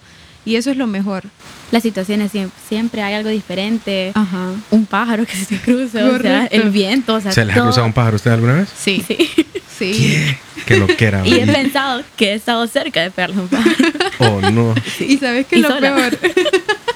[0.47, 1.25] Y eso es lo mejor.
[1.71, 2.31] Las situaciones
[2.69, 4.13] siempre, hay algo diferente.
[4.15, 4.53] Ajá.
[4.71, 7.63] Un pájaro que se te cruza, o sea, el viento, o sea, ¿Se les ha
[7.63, 8.69] cruzado un pájaro a usted alguna vez?
[8.77, 9.03] Sí.
[9.07, 9.31] Sí.
[9.77, 10.37] Sí.
[10.67, 11.27] Que lo que era.
[11.27, 13.75] Y he pensado que he estado cerca de pegarle un pájaro.
[14.19, 14.75] Oh, no.
[15.01, 15.97] Y sabes que lo sola.
[15.97, 16.33] peor, que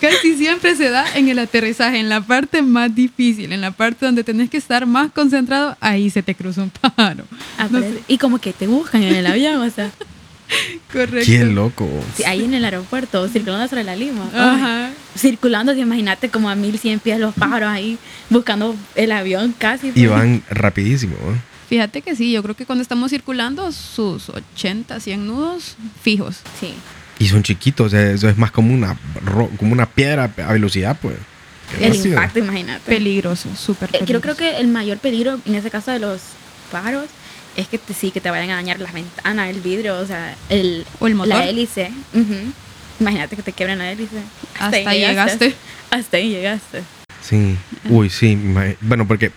[0.00, 4.06] casi siempre se da en el aterrizaje, en la parte más difícil, en la parte
[4.06, 7.24] donde tenés que estar más concentrado, ahí se te cruza un pájaro.
[7.58, 9.90] No Aparece- Y como que te buscan en el avión, o sea,
[10.92, 11.26] Correcto.
[11.26, 11.88] Qué loco.
[12.16, 14.28] sí, ahí en el aeropuerto, circulando sobre la lima.
[14.34, 14.90] Ajá.
[15.16, 17.98] circulando, imagínate como a 1100 pies los pájaros ahí
[18.30, 19.88] buscando el avión casi.
[19.88, 20.10] Y pues.
[20.10, 21.14] van rapidísimo.
[21.14, 21.36] ¿eh?
[21.68, 26.38] Fíjate que sí, yo creo que cuando estamos circulando sus 80, 100 nudos fijos.
[26.58, 26.72] Sí.
[27.20, 27.86] Y son chiquitos.
[27.86, 31.14] o sea, eso es más como una, ro- como una piedra a velocidad, pues.
[31.80, 32.80] El impacto, imagínate.
[32.84, 34.22] Peligroso, súper Eh, peligroso.
[34.22, 36.20] Creo, creo que el mayor peligro en ese caso de los
[36.72, 37.04] pájaros
[37.56, 40.34] es que te, sí, que te vayan a dañar las ventanas, el vidrio, o sea,
[40.48, 41.34] el, O el motor.
[41.36, 41.92] la hélice.
[42.98, 44.16] Imagínate que te quiebren la hélice.
[44.58, 45.54] Hasta ahí llegaste.
[45.90, 46.82] Hasta ahí llegaste.
[47.22, 47.56] Sí.
[47.88, 48.36] Uy, sí.
[48.80, 49.30] Bueno, porque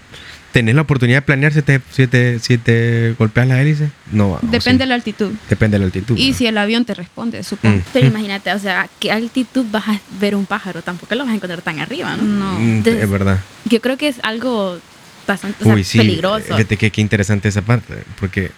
[0.54, 3.90] tenés la oportunidad de planear si te, si te, si te golpeas la hélice.
[4.12, 4.38] No.
[4.44, 4.90] Depende de sí.
[4.90, 5.32] la altitud.
[5.50, 6.16] Depende de la altitud.
[6.16, 7.78] Y si el avión te responde, supongo.
[7.78, 7.84] Mm.
[7.92, 10.84] Pero imagínate, o sea, ¿qué altitud vas a ver un pájaro?
[10.84, 12.24] Tampoco lo vas a encontrar tan arriba, ¿no?
[12.24, 12.60] No.
[12.60, 13.40] Mm, Entonces, es verdad.
[13.66, 14.80] Yo creo que es algo
[15.28, 15.98] bastante o sea, Uy, sí.
[15.98, 16.46] peligroso.
[16.46, 17.96] Fíjate que qué interesante esa parte.
[18.20, 18.52] Porque,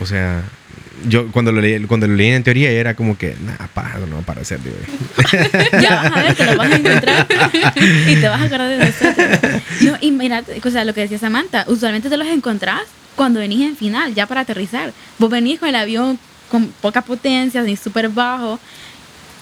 [0.00, 0.42] o sea,
[1.06, 4.16] yo cuando lo leí, cuando lo leí en teoría era como que, nada, pájaro no
[4.16, 4.76] va para digo.
[5.80, 7.26] ya vas a ver que lo vas a encontrar
[8.06, 9.62] y te vas a acordar de nosotros.
[9.82, 12.82] No, y mira, o sea, lo que decía Samantha, usualmente te los encontrás
[13.16, 14.92] cuando venís en final, ya para aterrizar.
[15.18, 16.18] Vos venís con el avión
[16.50, 18.58] con poca potencia, ni súper bajo.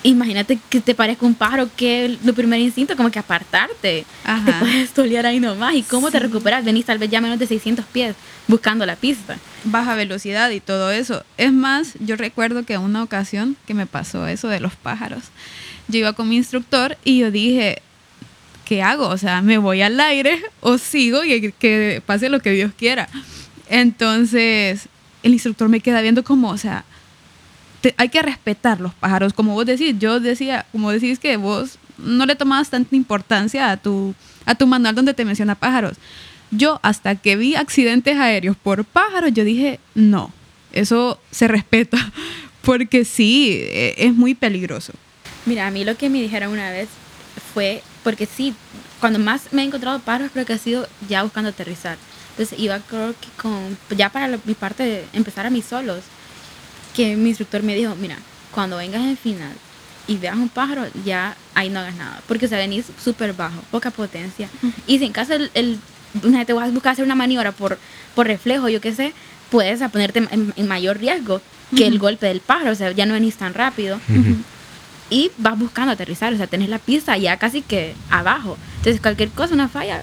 [0.09, 4.05] Imagínate que te parezca un pájaro que lo primer instinto como que apartarte.
[4.25, 4.45] Ajá.
[4.45, 5.75] Te puedes tolear ahí nomás.
[5.75, 6.23] ¿Y cómo te Sí.
[6.25, 6.64] recuperas?
[6.64, 8.14] Venís tal vez ya menos de 600 pies
[8.47, 9.37] buscando la pista.
[9.64, 11.25] baja velocidad y todo eso.
[11.38, 15.25] Es más, yo recuerdo que una ocasión que me pasó eso de los pájaros,
[15.88, 17.83] yo iba con mi instructor y yo dije,
[18.64, 19.09] ¿qué hago?
[19.09, 23.09] O sea, ¿me voy al aire o sigo y que pase lo que Dios quiera?
[23.69, 24.88] Entonces,
[25.25, 26.85] el instructor me queda viendo como, o sea,
[27.81, 29.33] te- hay que respetar los pájaros.
[29.33, 33.77] Como vos decís, yo decía, como decís que vos no le tomabas tanta importancia a
[33.77, 35.97] tu, a tu manual donde te menciona pájaros.
[36.51, 40.33] Yo hasta que vi accidentes aéreos por pájaros, yo dije, no,
[40.73, 41.99] eso se respeta,
[42.62, 44.93] porque sí, e- es muy peligroso.
[45.47, 46.89] Mira, a mí lo que me dijeron una vez
[47.55, 48.55] fue, porque sí,
[49.01, 51.97] cuando más me he encontrado pájaros creo que ha sido ya buscando aterrizar.
[52.31, 56.03] Entonces iba creo que con, ya para mi parte de empezar a mis solos,
[56.97, 58.17] que mi instructor me dijo, mira,
[58.53, 59.53] cuando vengas en final
[60.09, 63.61] y veas un pájaro, ya ahí no hagas nada, porque o sea, venís súper bajo,
[63.71, 64.49] poca potencia.
[64.87, 65.79] Y si en caso el, el,
[66.23, 67.79] una vez te vas a buscar hacer una maniobra por,
[68.15, 69.13] por reflejo, yo qué sé,
[69.51, 71.43] puedes a ponerte en, en mayor riesgo
[71.77, 72.03] que el Ujú.
[72.05, 74.37] golpe del pájaro, o sea, ya no venís tan rápido Ujú.
[75.11, 78.57] y vas buscando aterrizar, o sea, tenés la pista ya casi que abajo.
[78.79, 80.03] Entonces, cualquier cosa, una falla,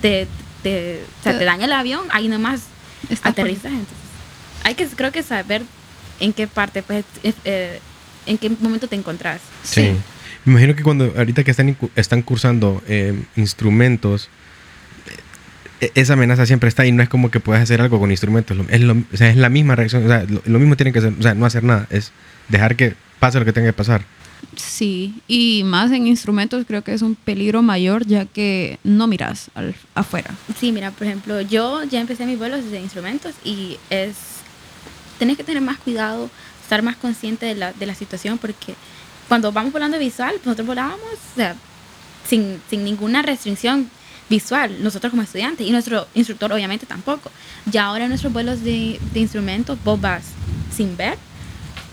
[0.00, 0.26] te,
[0.64, 2.62] te, o sea, Te- daña el avión, ahí nomás
[3.22, 3.66] aterrizas.
[3.72, 3.96] Entonces,
[4.64, 5.62] hay que, creo que saber
[6.22, 7.04] en qué parte, pues,
[7.44, 7.80] eh,
[8.26, 9.40] en qué momento te encontrás.
[9.62, 9.92] Sí.
[10.44, 14.28] Me imagino que cuando ahorita que están, están cursando eh, instrumentos,
[15.80, 18.56] eh, esa amenaza siempre está y no es como que puedas hacer algo con instrumentos.
[18.56, 20.04] lo- Es, lo- o sea, es la misma reacción.
[20.04, 21.12] O sea, lo, lo mismo tienen que hacer.
[21.18, 21.86] O sea, no hacer nada.
[21.90, 22.12] Es
[22.48, 24.02] dejar que pase lo que tenga que pasar.
[24.56, 29.50] Sí, y más en instrumentos creo que es un peligro mayor ya que no miras
[29.54, 30.32] al, afuera.
[30.58, 34.16] Sí, mira, por ejemplo, yo ya empecé mis vuelos desde instrumentos y es,
[35.22, 36.28] tenés que tener más cuidado,
[36.64, 38.74] estar más consciente de la, de la situación porque
[39.28, 41.54] cuando vamos volando visual, nosotros volábamos o sea,
[42.28, 43.88] sin, sin ninguna restricción
[44.28, 47.30] visual, nosotros como estudiantes y nuestro instructor obviamente tampoco.
[47.66, 50.24] Ya ahora en nuestros vuelos de, de instrumentos vos vas
[50.74, 51.16] sin ver,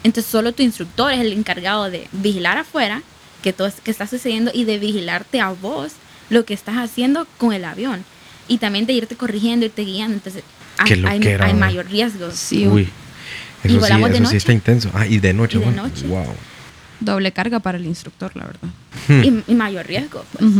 [0.03, 3.03] entonces solo tu instructor es el encargado de vigilar afuera
[3.43, 5.91] que todo que está sucediendo y de vigilarte a vos
[6.31, 8.03] lo que estás haciendo con el avión
[8.47, 10.15] y también de irte corrigiendo, irte guiando.
[10.15, 10.43] Entonces
[10.79, 12.31] hay, hay, mayor riesgo.
[12.31, 12.89] Sí, Uy.
[13.63, 14.37] Y Eso, sí, volamos de eso sí noche.
[14.37, 14.89] está intenso.
[14.93, 15.57] Ah, y de noche.
[15.57, 15.83] Y de bueno.
[15.83, 16.07] noche.
[16.07, 16.25] Wow.
[16.99, 18.69] doble carga para el instructor, la verdad.
[19.23, 20.23] Y, y mayor riesgo.
[20.31, 20.51] pues.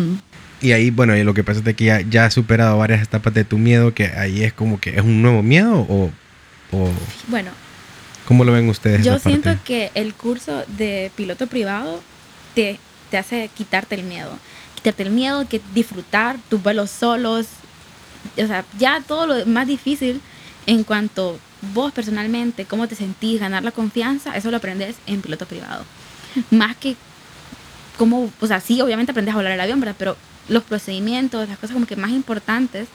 [0.62, 3.02] Y ahí, bueno, y lo que pasa es de que ya, ya has superado varias
[3.02, 6.12] etapas de tu miedo, que ahí es como que es un nuevo miedo o,
[6.74, 6.90] o
[7.30, 7.52] Bueno,
[8.28, 9.06] ¿cómo lo ven ustedes?
[9.06, 9.30] yo parte?
[9.30, 12.02] siento que el curso de piloto privado
[12.56, 12.78] te,
[13.10, 14.32] te hace quitarte el miedo.
[14.76, 17.48] Quitarte el miedo, que disfrutar tus vuelos solos.
[18.38, 20.20] O sea, ya todo lo más difícil
[20.66, 21.40] en cuanto
[21.74, 25.84] vos personalmente, cómo te sentís, ganar la confianza, eso lo aprendes en piloto privado.
[26.52, 26.96] Más que
[27.98, 29.84] cómo, o sea, sí, obviamente aprendes a volar el avión.
[29.98, 30.18] Pero
[30.48, 32.88] los procedimientos, las cosas como que más importantes,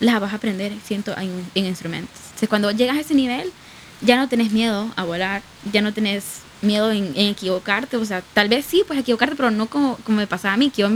[0.00, 2.16] las vas a aprender, siento, en, en instrumentos.
[2.24, 3.52] Entonces, cuando llegas a ese nivel,
[4.00, 5.42] ya no tenés miedo a volar,
[5.72, 9.50] ya no tenés miedo en, en equivocarte, o sea, tal vez sí, pues equivocarte, pero
[9.50, 10.90] no como, como me pasaba a mí, que yo,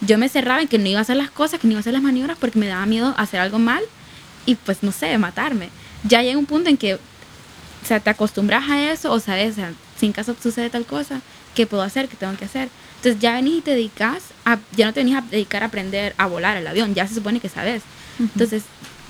[0.00, 1.80] yo me cerraba en que no iba a hacer las cosas, que no iba a
[1.80, 3.82] hacer las maniobras porque me daba miedo hacer algo mal
[4.46, 5.70] y pues no sé, matarme.
[6.04, 6.98] Ya llega un punto en que, o
[7.86, 11.20] sea, te acostumbras a eso o sabes, o sea, si en caso sucede tal cosa,
[11.54, 12.08] ¿qué puedo hacer?
[12.08, 12.68] ¿Qué tengo que hacer?
[12.96, 16.14] Entonces ya venís y te dedicas, a, ya no te venís a dedicar a aprender
[16.18, 17.82] a volar el avión, ya se supone que sabes.
[18.18, 18.64] Entonces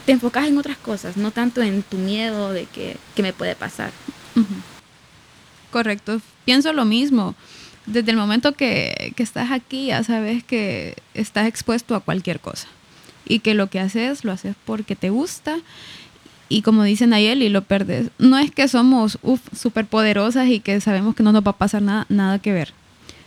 [0.06, 3.54] te enfocas en otras cosas, no tanto en tu miedo de que, que me puede
[3.54, 3.92] pasar.
[4.36, 4.54] Ujú.
[5.70, 7.34] Correcto, pienso lo mismo.
[7.86, 12.66] Desde el momento que, que estás aquí ya sabes que estás expuesto a cualquier cosa
[13.26, 15.58] y que lo que haces lo haces porque te gusta
[16.48, 18.10] y como dicen ayer y lo perdes.
[18.18, 19.18] No es que somos
[19.56, 22.72] súper poderosas y que sabemos que no nos va a pasar nada, nada que ver.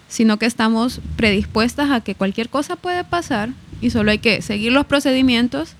[0.08, 3.50] sino que estamos predispuestas a que cualquier cosa puede pasar
[3.82, 5.74] y solo hay que seguir los procedimientos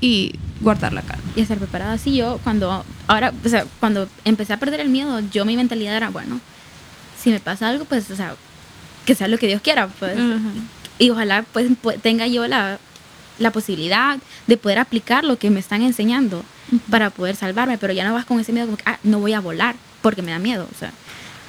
[0.00, 1.22] y guardar la calma.
[1.36, 1.98] Y estar preparada.
[1.98, 5.96] Sí, yo cuando, ahora, o sea, cuando empecé a perder el miedo, yo mi mentalidad
[5.96, 6.40] era, bueno,
[7.18, 8.34] si me pasa algo, pues, o sea,
[9.04, 10.18] que sea lo que Dios quiera, pues.
[10.98, 11.68] Y ojalá, pues,
[12.02, 12.78] tenga yo la,
[13.38, 16.44] la posibilidad de poder aplicar lo que me están enseñando
[16.90, 19.32] para poder salvarme, pero ya no vas con ese miedo como que, ah, no voy
[19.32, 20.92] a volar porque me da miedo, o sea,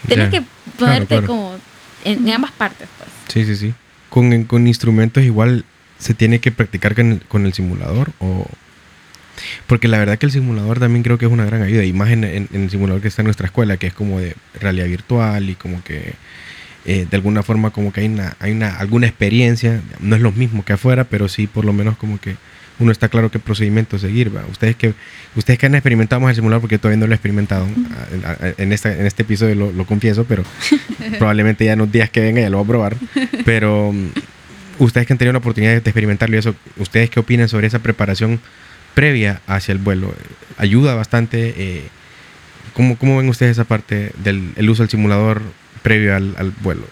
[0.07, 0.43] tienes que
[0.78, 1.55] ponerte como
[2.03, 3.09] en, ambas partes, pues.
[3.28, 3.74] Sí, sí, sí.
[4.09, 5.63] Con, con instrumentos igual
[5.97, 8.47] se tiene que practicar con el, con el, simulador o...
[9.65, 12.09] Porque la verdad que el simulador también creo que es una gran ayuda, y más
[12.09, 15.49] en, en, el simulador que está en nuestra escuela, que es como de realidad virtual
[15.49, 16.13] y como que
[16.86, 20.32] eh, de alguna forma como que hay, una, hay una, alguna experiencia, no es lo
[20.32, 22.38] mismo que afuera, pero sí por lo menos como que
[22.82, 24.36] uno está claro qué procedimiento seguir.
[24.36, 24.43] ¿va?
[24.49, 24.93] Ustedes que
[25.36, 27.67] ustedes que han experimentado más el simulador, porque todavía no lo he experimentado,
[28.57, 30.43] en, este, en este episodio lo, lo confieso, pero
[31.19, 32.97] probablemente ya en los días que venga ya lo voy a probar.
[33.45, 34.07] Pero mm,
[34.79, 37.79] ustedes que han tenido la oportunidad de experimentarlo y eso, ¿ustedes qué opinan sobre esa
[37.79, 38.39] preparación
[38.95, 40.13] previa hacia el vuelo?
[40.57, 41.53] ¿Ayuda bastante?
[41.57, 41.84] Eh,
[42.73, 45.41] ¿cómo, ¿Cómo ven ustedes esa parte del el uso del simulador
[45.84, 46.86] previo al, al vuelo?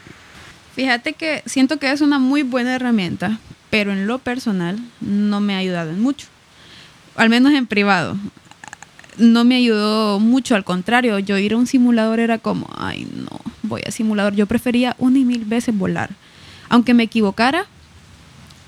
[0.75, 3.39] Fíjate que siento que es una muy buena herramienta,
[3.69, 6.27] pero en lo personal no me ha ayudado en mucho.
[7.15, 8.17] Al menos en privado.
[9.17, 13.41] No me ayudó mucho, al contrario, yo ir a un simulador era como, ay no,
[13.63, 14.33] voy a simulador.
[14.33, 16.11] Yo prefería una y mil veces volar.
[16.69, 17.65] Aunque me equivocara,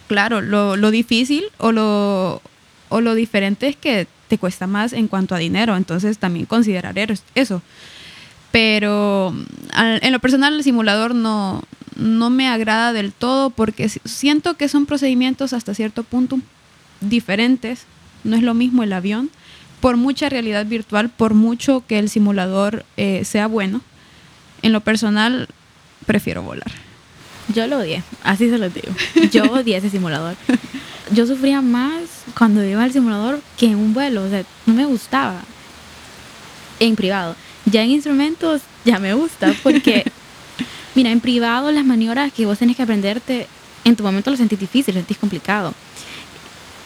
[0.08, 2.42] claro, lo, lo difícil o lo,
[2.90, 6.96] o lo diferente es que te cuesta más en cuanto a dinero, entonces también considerar
[7.36, 7.62] eso.
[8.52, 9.34] Pero
[9.76, 11.64] en lo personal el simulador no,
[11.96, 16.40] no me agrada del todo porque siento que son procedimientos hasta cierto punto
[17.00, 17.86] diferentes.
[18.24, 19.30] No es lo mismo el avión.
[19.80, 23.82] Por mucha realidad virtual, por mucho que el simulador eh, sea bueno,
[24.62, 25.48] en lo personal
[26.06, 26.72] prefiero volar.
[27.54, 28.94] Yo lo odié, así se lo digo.
[29.32, 30.36] Yo odié ese simulador.
[31.12, 32.04] Yo sufría más
[32.38, 35.42] cuando iba al simulador que en un vuelo, o sea, no me gustaba.
[36.80, 37.36] En privado.
[37.72, 40.04] Ya en instrumentos ya me gusta porque,
[40.96, 43.48] mira, en privado las maniobras que vos tenés que aprenderte,
[43.86, 45.74] en tu momento lo sentís difícil, lo sentís complicado.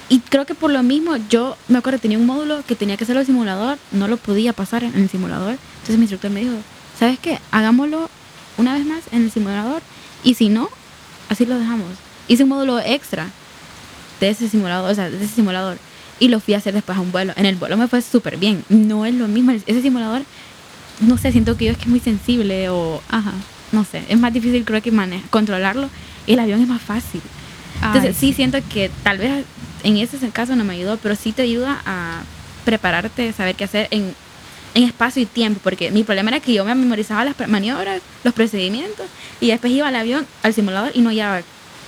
[0.07, 3.03] Y creo que por lo mismo, yo me acuerdo, tenía un módulo que tenía que
[3.03, 5.57] hacerlo el simulador, no lo podía pasar en el simulador.
[5.73, 6.53] Entonces mi instructor me dijo,
[6.99, 7.39] ¿sabes qué?
[7.49, 8.09] Hagámoslo
[8.57, 9.81] una vez más en el simulador
[10.23, 10.69] y si no,
[11.29, 11.88] así lo dejamos.
[12.27, 13.29] Hice un módulo extra
[14.19, 15.77] de ese simulador, o sea, de ese simulador
[16.19, 17.33] y lo fui a hacer después a un vuelo.
[17.36, 18.63] En el vuelo me fue súper bien.
[18.69, 19.51] No es lo mismo.
[19.51, 20.21] Ese simulador
[21.00, 23.34] no sé, siento que yo es que es muy sensible o, ajá,
[23.72, 25.89] no sé, es más difícil creo que manejar, controlarlo.
[26.28, 27.22] El avión es más fácil.
[27.84, 29.46] Entonces sí siento que tal vez
[29.84, 32.22] en ese caso no me ayudó, pero sí te ayuda a
[32.64, 34.16] prepararte, saber qué hacer en,
[34.74, 38.34] en espacio y tiempo, porque mi problema era que yo me memorizaba las maniobras, los
[38.34, 39.06] procedimientos,
[39.39, 41.41] y después iba al avión, al simulador y no hallaba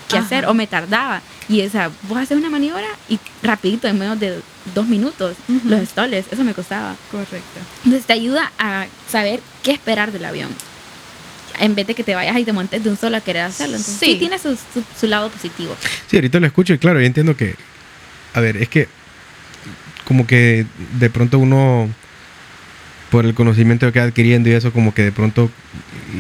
[0.08, 1.22] qué hacer o me tardaba.
[1.50, 4.42] Y esa, vos haces una maniobra y rapidito, en menos de
[4.74, 6.96] dos minutos, los estoles, eso me costaba.
[7.12, 7.60] Correcto.
[7.84, 10.50] Entonces te ayuda a saber qué esperar del avión.
[11.60, 13.78] En vez de que te vayas y te montes de un solo a querer hacerlo.
[13.78, 14.18] Entonces, sí.
[14.20, 14.58] tiene su,
[15.00, 15.76] su, lado positivo.
[16.08, 17.56] Sí, ahorita lo escucho y claro, yo entiendo que,
[18.34, 18.88] a ver, es que
[20.06, 20.66] como que
[21.00, 21.90] de pronto uno,
[23.10, 25.50] por el conocimiento que va adquiriendo y eso, como que de pronto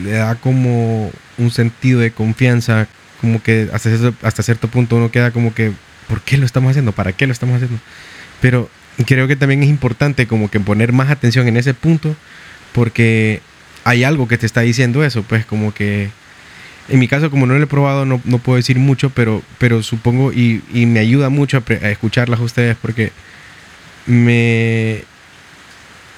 [0.03, 2.87] le da como un sentido de confianza
[3.21, 5.71] como que hasta cierto, hasta cierto punto uno queda como que,
[6.07, 6.91] ¿por qué lo estamos haciendo?
[6.91, 7.79] ¿Para qué lo estamos haciendo?
[8.41, 8.69] Pero
[9.05, 12.15] creo que también es importante como que poner más atención en ese punto
[12.73, 13.41] porque
[13.83, 16.09] hay algo que te está diciendo eso, pues como que
[16.89, 19.83] en mi caso como no lo he probado no, no puedo decir mucho, pero, pero
[19.83, 23.11] supongo y, y me ayuda mucho a, a, escucharlas a ustedes porque
[24.05, 25.03] me,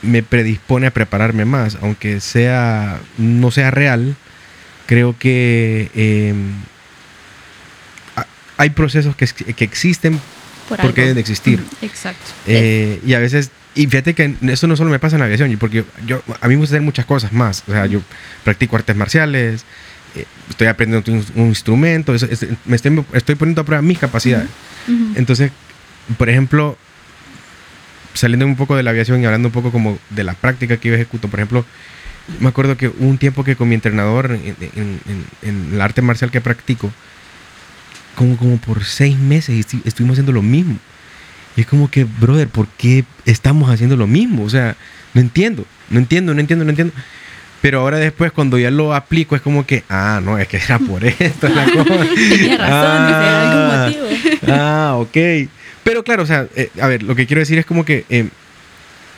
[0.02, 4.16] me predispone a prepararme más, aunque sea no sea real,
[4.86, 5.92] creo que...
[5.96, 6.34] Eh,
[8.58, 10.20] hay procesos que, que existen
[10.78, 11.64] porque deben de existir.
[11.82, 12.32] Exacto.
[12.48, 15.56] Eh, y a veces, y fíjate que eso no solo me pasa en la aviación,
[15.58, 17.64] porque yo, a mí me gusta hacer muchas cosas más.
[17.68, 18.02] O sea, yo
[18.44, 19.66] practico artes marciales,
[20.16, 22.14] eh, estoy aprendiendo un, instrumento,
[22.66, 24.50] me estoy, estoy, poniendo a prueba mis capacidades.
[25.16, 25.52] Entonces,
[26.18, 26.78] por ejemplo,
[28.14, 30.90] saliendo un poco de la aviación y hablando un poco como de la práctica que
[30.90, 31.66] yo ejecuto, por ejemplo,
[32.40, 36.32] me acuerdo que un tiempo que con mi entrenador en, en, en el arte marcial
[36.32, 36.92] que practico,
[38.20, 40.78] como, como por seis meses estuvimos haciendo lo mismo.
[41.56, 44.44] Y es como que, brother, ¿por qué estamos haciendo lo mismo?
[44.44, 44.76] O sea,
[45.14, 46.94] no entiendo, no entiendo, no entiendo, no entiendo.
[47.62, 50.80] Pero ahora después, cuando ya lo aplico, es como que, ah, no, es que era
[50.80, 52.08] por esto la cosa.
[52.16, 54.34] Tenía razón, ah, algún motivo.
[54.50, 55.18] ah, ok.
[55.86, 58.28] Pero claro, o sea, eh, a ver, lo que quiero decir es como que eh,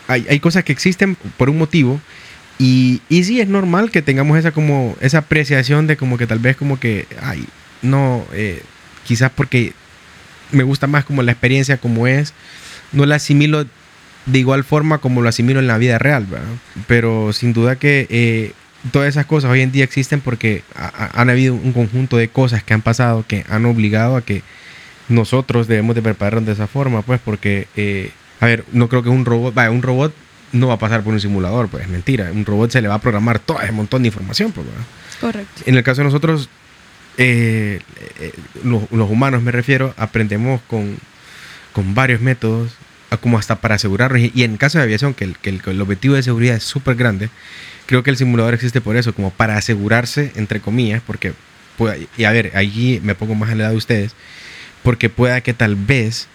[0.08, 2.00] hay, hay, cosas que existen por un motivo
[2.60, 6.38] Y, y sí, es normal que tengamos esa como esa apreciación de como que tal
[6.38, 7.48] vez como que, ay,
[7.82, 8.62] no, eh,
[9.06, 9.74] quizás porque
[10.52, 12.34] me gusta más como la experiencia como es,
[12.92, 13.66] no la asimilo
[14.26, 16.46] de igual forma como lo asimilo en la vida real, ¿verdad?
[16.88, 18.52] Pero sin duda que eh,
[18.92, 22.28] todas esas cosas hoy en día existen porque ha- ha- han habido un conjunto de
[22.28, 24.44] cosas que han pasado que han obligado a que
[25.10, 29.10] nosotros debemos de prepararnos de esa forma, pues porque, eh, a ver, no creo que
[29.10, 30.14] un robot, vaya, un robot
[30.54, 32.96] no va a pasar por un simulador, pues es mentira, un robot se le va
[32.96, 34.84] a programar todo ese montón de información, pues, ¿verdad?
[35.20, 35.64] Correcto.
[35.66, 36.50] En el caso de nosotros,
[37.18, 37.80] eh,
[38.20, 38.34] eh,
[38.64, 40.98] los, humanos me refiero, aprendemos con,
[41.74, 42.72] con varios métodos,
[43.22, 44.22] como hasta para asegurarnos.
[44.34, 47.30] Y, en caso de aviación, que el, que el- objetivo de seguridad es súper grande,
[47.86, 51.34] creo que el simulador existe por eso, como para asegurarse, entre comillas, porque,
[51.78, 54.14] pueda- y a ver, allí me pongo más a la edad de ustedes,
[54.84, 56.28] porque pueda que tal vez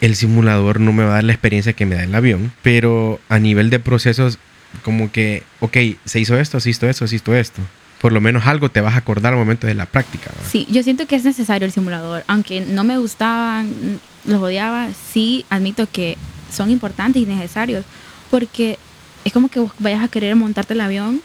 [0.00, 3.20] el simulador no me va a dar la experiencia que me da el avión, pero
[3.28, 4.38] a nivel de procesos,
[4.84, 7.62] como que, ok, se hizo esto, se hizo esto, se hizo esto.
[8.00, 10.30] Por lo menos algo te vas a acordar al momento de la práctica.
[10.48, 12.24] Sí, yo siento que es necesario el simulador.
[12.28, 16.16] Aunque no me gustaban, los odiaba, sí admito que
[16.52, 17.84] son importantes y necesarios.
[18.30, 18.78] Porque
[19.24, 21.20] es como que vayas a querer montarte el avión,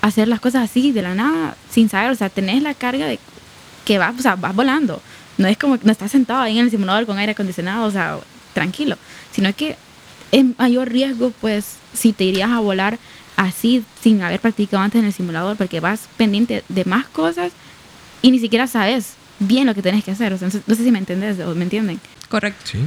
[0.00, 2.12] hacer las cosas así de la nada, sin saber.
[2.12, 3.18] O sea, tenés la carga de
[3.84, 5.02] que vas, o sea, vas volando.
[5.38, 7.90] No es como que no estás sentado ahí en el simulador con aire acondicionado, o
[7.90, 8.18] sea,
[8.52, 8.96] tranquilo.
[9.32, 9.76] Sino que
[10.30, 12.98] es mayor riesgo, pues, si te irías a volar
[13.36, 17.52] así sin haber practicado antes en el simulador, porque vas pendiente de más cosas
[18.20, 20.32] y ni siquiera sabes bien lo que tenés que hacer.
[20.32, 22.00] O sea, no sé, si me entendés o me entienden.
[22.28, 22.60] Correcto.
[22.64, 22.86] Sí.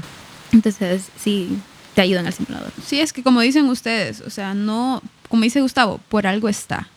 [0.52, 1.58] Entonces, sí,
[1.94, 2.72] te ayudan al simulador.
[2.86, 6.88] Sí, es que como dicen ustedes, o sea, no, como dice Gustavo, por algo está.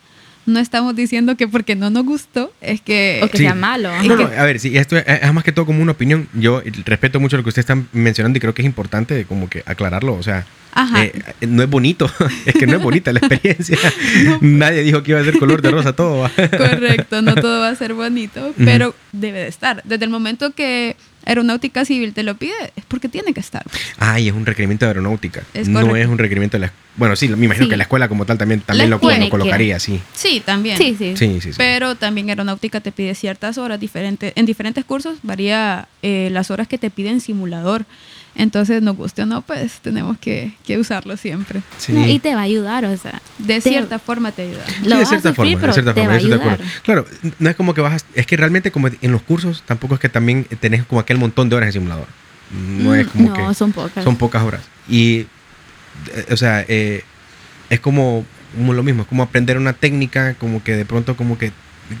[0.49, 3.21] No estamos diciendo que porque no nos gustó es que...
[3.23, 3.43] O que Sí.
[3.43, 3.89] sea malo.
[4.03, 6.27] No, no, a ver, sí, esto es, es más que todo como una opinión.
[6.33, 9.63] Yo respeto mucho lo que ustedes están mencionando y creo que es importante como que
[9.65, 10.15] aclararlo.
[10.15, 11.05] O sea, Ajá.
[11.05, 11.13] eh,
[11.47, 12.11] no es bonito,
[12.45, 13.77] es que no es bonita la experiencia.
[14.41, 16.19] Nadie dijo que iba a ser color de rosa todo.
[16.21, 16.31] ¿va?
[16.57, 19.81] Correcto, no todo va a ser bonito, pero debe de estar.
[19.85, 20.95] Desde el momento que
[21.25, 23.63] Aeronáutica Civil te lo pide, es porque tiene que estar.
[23.97, 25.43] Ay, es un requerimiento de aeronáutica.
[25.53, 27.69] Es no es un requerimiento de la Bueno, sí, me imagino Sí.
[27.71, 29.99] que la escuela como tal también, también lo, lo colocaría, sí.
[30.13, 30.77] Sí, también.
[30.77, 31.15] Sí, sí.
[31.17, 31.57] Sí, sí, sí.
[31.57, 34.33] Pero también Aeronáutica te pide ciertas horas diferentes.
[34.35, 37.85] En diferentes cursos varía eh, las horas que te piden simulador.
[38.35, 41.61] Entonces, nos guste o no, pues tenemos que, que usarlo siempre.
[41.77, 41.93] Sí.
[41.93, 43.21] No, y te va a ayudar, o sea.
[43.39, 44.63] De te- cierta forma te ayuda.
[44.67, 46.59] Sí, Lo de cierta forma, de cierta te forma, de ayudar.
[46.83, 47.05] Claro,
[47.39, 49.99] no es como que vas a- es que realmente como en los cursos tampoco es
[49.99, 52.07] que también tenés como aquel montón de horas en simulador.
[52.51, 54.03] No es como no, que son pocas.
[54.03, 54.61] son pocas horas.
[54.87, 55.25] Y,
[56.31, 57.03] o sea, eh,
[57.69, 58.25] es como,
[58.55, 61.51] como lo mismo, es como aprender una técnica, como que de pronto como que,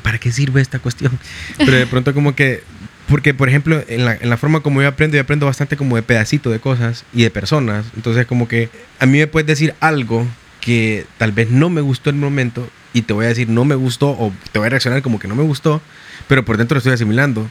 [0.03, 1.17] ¿para qué sirve esta cuestión?
[1.57, 2.63] Pero de pronto como que,
[3.07, 5.95] porque por ejemplo, en la, en la forma como yo aprendo, yo aprendo bastante como
[5.95, 7.85] de pedacito de cosas y de personas.
[7.95, 8.69] Entonces como que
[8.99, 10.25] a mí me puedes decir algo
[10.61, 13.65] que tal vez no me gustó en el momento y te voy a decir no
[13.65, 15.81] me gustó o te voy a reaccionar como que no me gustó,
[16.27, 17.49] pero por dentro lo estoy asimilando.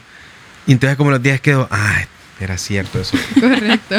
[0.67, 2.05] Y entonces como los días quedo, ah,
[2.43, 3.17] era cierto eso.
[3.39, 3.95] Correcto.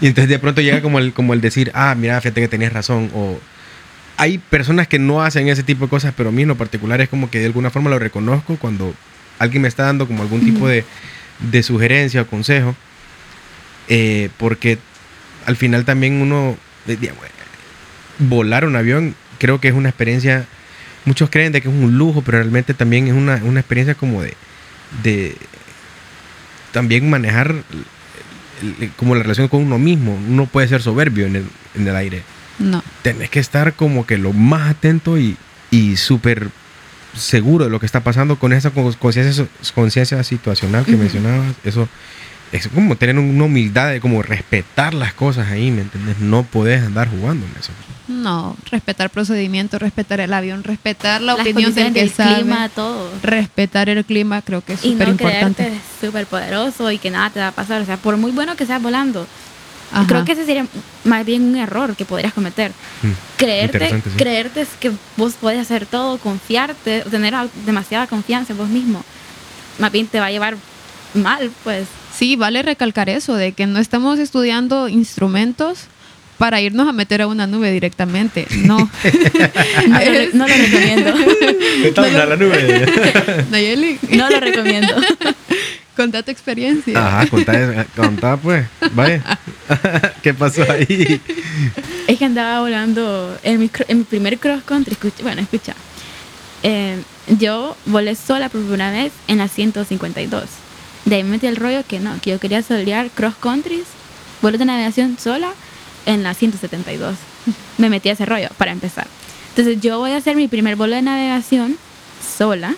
[0.00, 2.72] Y entonces de pronto llega como el, como el decir, ah, mira, fíjate que tenías
[2.72, 3.10] razón.
[3.14, 3.38] O
[4.16, 7.00] hay personas que no hacen ese tipo de cosas, pero a mí en lo particular
[7.00, 8.94] es como que de alguna forma lo reconozco cuando
[9.38, 10.84] alguien me está dando como algún tipo de,
[11.50, 12.76] de sugerencia o consejo.
[13.88, 14.78] eh, porque
[15.46, 16.56] al final también uno,
[18.18, 20.46] volar un avión creo que es una experiencia,
[21.04, 24.22] muchos creen de que es un lujo, pero realmente también es una, una experiencia como
[24.22, 24.34] de,
[25.02, 25.36] de
[26.72, 27.54] también manejar
[28.96, 30.14] como la relación con uno mismo.
[30.28, 31.44] Uno puede ser soberbio en el,
[31.74, 32.22] en el aire.
[32.58, 32.82] No.
[33.02, 35.36] Tenés que estar como que lo más atento y,
[35.70, 36.48] y súper
[37.16, 41.54] seguro de lo que está pasando con esa con- conciencia situacional que mencionabas.
[41.64, 41.88] Eso
[42.52, 46.18] es como tener una humildad de como respetar las cosas ahí, ¿me entiendes?
[46.18, 47.72] No podés andar jugando en eso.
[48.08, 48.56] No.
[48.70, 52.34] Respetar procedimientos, respetar el avión, respetar la Las opinión del que del sabe.
[52.36, 53.10] clima, todo.
[53.22, 55.62] Respetar el clima creo que es Y súper no importante.
[55.64, 57.80] creerte súper poderoso y que nada te va a pasar.
[57.80, 59.26] O sea, por muy bueno que seas volando,
[59.92, 60.06] Ajá.
[60.06, 60.66] creo que ese sería
[61.04, 62.72] más bien un error que podrías cometer.
[63.02, 64.10] Mm, Creerte, sí.
[64.18, 67.34] creerte es que vos podés hacer todo, confiarte, tener
[67.64, 69.02] demasiada confianza en vos mismo.
[69.78, 70.56] Más bien te va a llevar
[71.14, 71.86] mal, pues.
[72.16, 75.84] Sí, vale recalcar eso, de que no estamos estudiando instrumentos
[76.38, 78.46] para irnos a meter a una nube directamente.
[78.50, 78.76] No.
[79.88, 81.10] No, lo, re- no lo recomiendo.
[81.84, 82.86] Estamos en la nube.
[83.50, 84.94] Nayeli, No lo recomiendo.
[85.96, 86.98] contá tu experiencia.
[87.06, 88.66] Ajá, contá, contá pues.
[88.92, 89.22] Vaya.
[90.22, 91.20] ¿Qué pasó ahí?
[92.06, 94.94] Es que andaba volando en mi, en mi primer cross country.
[94.94, 95.74] escucha- bueno, escucha.
[96.62, 96.96] Eh,
[97.38, 100.44] yo volé sola por primera vez en la 152.
[101.04, 103.84] De ahí me metí el rollo que no, que yo quería solear cross countries,
[104.40, 105.52] vuelos de navegación sola
[106.06, 107.16] en la 172.
[107.78, 109.06] Me metí a ese rollo para empezar.
[109.50, 111.76] Entonces yo voy a hacer mi primer vuelo de navegación
[112.36, 112.74] sola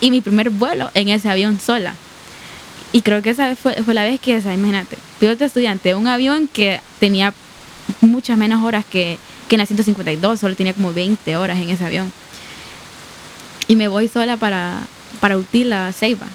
[0.00, 1.94] y mi primer vuelo en ese avión sola.
[2.92, 6.06] Y creo que esa fue, fue la vez que, o sea, imagínate, piloto estudiante, un
[6.06, 7.34] avión que tenía
[8.00, 11.84] muchas menos horas que, que en la 152, solo tenía como 20 horas en ese
[11.84, 12.12] avión.
[13.68, 14.82] Y me voy sola para,
[15.20, 16.26] para Utila, Ceiba.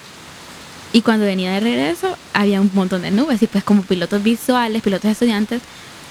[0.93, 3.41] Y cuando venía de regreso, había un montón de nubes.
[3.41, 5.61] Y pues como pilotos visuales, pilotos estudiantes,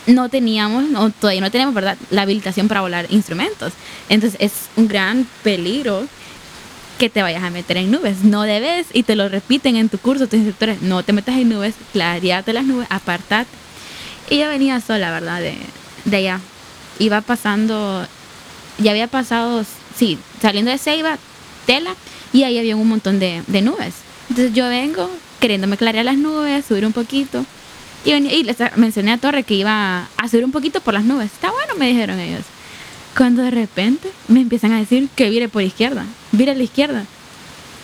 [0.07, 3.73] no teníamos, no, todavía no tenemos, ¿verdad?, la habilitación para volar instrumentos.
[4.09, 6.07] Entonces es un gran peligro
[6.99, 8.25] que te vayas a meter en nubes.
[8.25, 11.51] No debes, y te lo repiten en tu curso tus instructores, no te metas en
[11.51, 13.51] nubes, clareate las nubes, apartate.
[14.31, 15.57] Y yo venía sola, ¿verdad?, de,
[16.05, 16.41] de allá.
[16.99, 18.07] Iba pasando,
[18.79, 19.65] ya había pasado,
[19.97, 21.19] sí, saliendo de Ceiba,
[21.67, 21.95] Tela,
[22.33, 23.95] y ahí había un montón de, de nubes.
[24.31, 25.11] Entonces yo vengo
[25.41, 27.45] queriéndome clarear las nubes, subir un poquito.
[28.05, 31.05] Y, venía- y les mencioné a Torre que iba a subir un poquito por las
[31.05, 31.27] nubes.
[31.33, 32.43] Está bueno, me dijeron ellos.
[33.17, 37.05] Cuando de repente me empiezan a decir que vire por izquierda, vire a la izquierda.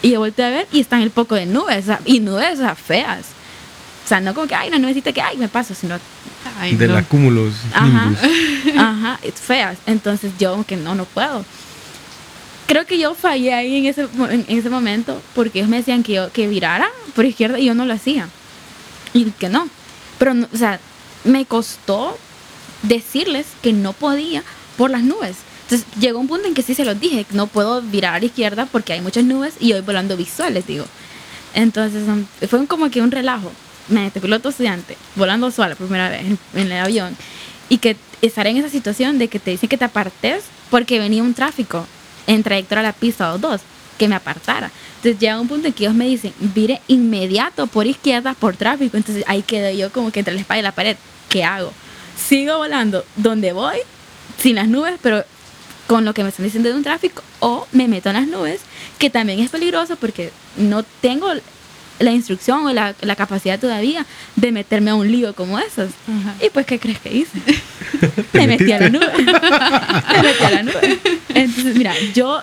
[0.03, 2.74] Y yo volteé a ver y están el poco de nubes, y nubes o sea,
[2.76, 3.26] feas.
[4.05, 5.97] O sea, no como que, ay, una nubecita que, ay, me paso, sino
[6.61, 6.94] Ay, de no.
[7.72, 8.12] Ajá.
[8.78, 9.78] Ajá, feas.
[9.86, 11.44] Entonces yo que no, no puedo.
[12.66, 16.02] Creo que yo fallé ahí en ese, mo- en ese momento porque ellos me decían
[16.02, 18.28] que yo que virara por izquierda y yo no lo hacía.
[19.12, 19.68] Y que no.
[20.18, 20.80] Pero, no, o sea,
[21.24, 22.18] me costó
[22.82, 24.42] decirles que no podía
[24.76, 25.36] por las nubes.
[25.64, 28.26] Entonces llegó un punto en que sí se los dije, no puedo virar a la
[28.26, 30.86] izquierda porque hay muchas nubes y voy volando visuales, digo.
[31.54, 32.02] Entonces
[32.48, 33.50] fue como que un relajo.
[33.88, 37.16] Imagínate, piloto estudiante, volando sola la primera vez en, en el avión.
[37.68, 41.22] Y que estar en esa situación de que te dicen que te apartes porque venía
[41.22, 41.86] un tráfico
[42.26, 43.60] en trayectoria a la pista o dos,
[43.98, 44.70] que me apartara.
[44.96, 48.96] Entonces llega un punto en que ellos me dicen, vire inmediato por izquierda por tráfico.
[48.96, 50.96] Entonces ahí quedo yo como que entre la espalda y la pared.
[51.28, 51.72] ¿Qué hago?
[52.16, 53.76] Sigo volando donde voy,
[54.38, 55.24] sin las nubes, pero
[55.86, 58.60] con lo que me están diciendo de un tráfico, o me meto en las nubes,
[58.98, 61.28] que también es peligroso porque no tengo
[61.99, 64.05] la instrucción o la, la capacidad todavía
[64.36, 65.90] de meterme a un lío como esos.
[66.09, 66.34] Ajá.
[66.44, 67.38] Y pues, ¿qué crees que hice?
[68.32, 69.07] me metí a la nube.
[69.16, 70.99] me metí a la nube.
[71.34, 72.40] Entonces, mira, yo,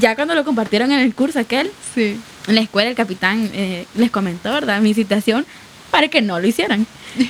[0.00, 2.16] ya cuando lo compartieron en el curso aquel, Sí.
[2.46, 4.80] en la escuela el capitán eh, les comentó, ¿verdad?
[4.80, 5.44] Mi situación
[5.90, 6.86] para que no lo hicieran.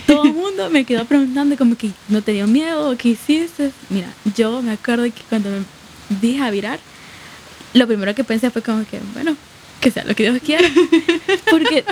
[0.07, 3.70] Todo el mundo me quedó preguntando como que no te dio miedo, ¿qué hiciste?
[3.88, 5.64] Mira, yo me acuerdo que cuando me
[6.20, 6.78] dije a virar,
[7.72, 9.34] lo primero que pensé fue como que, bueno,
[9.81, 10.68] que sea lo que Dios quiera.
[11.51, 11.85] Porque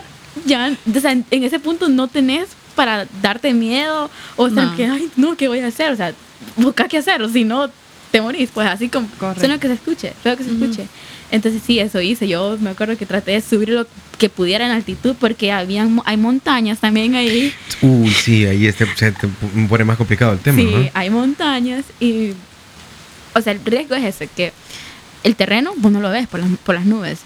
[0.45, 4.77] ya, o sea, en ese punto no tenés para darte miedo o sea, No.
[4.77, 5.91] que, ay, no, ¿qué voy a hacer?
[5.91, 6.13] O sea,
[6.57, 7.69] busca qué hacer, o si no,
[8.13, 8.51] te morís.
[8.55, 9.41] Pues así como, Correcto.
[9.41, 10.87] suena que se escuche, feo que se escuche.
[11.31, 12.27] Entonces sí, eso hice.
[12.29, 13.87] Yo me acuerdo que traté de subir lo
[14.17, 17.53] que pudiera en altitud porque habían, hay montañas también ahí.
[17.83, 19.29] Uy, sí, ahí este, se te
[19.69, 20.59] pone más complicado el tema.
[20.59, 20.91] sí, ¿no?
[20.95, 22.33] hay montañas y...
[23.35, 24.53] O sea, el riesgo es ese, que
[25.23, 27.21] el terreno vos no lo ves por las, por las nubes.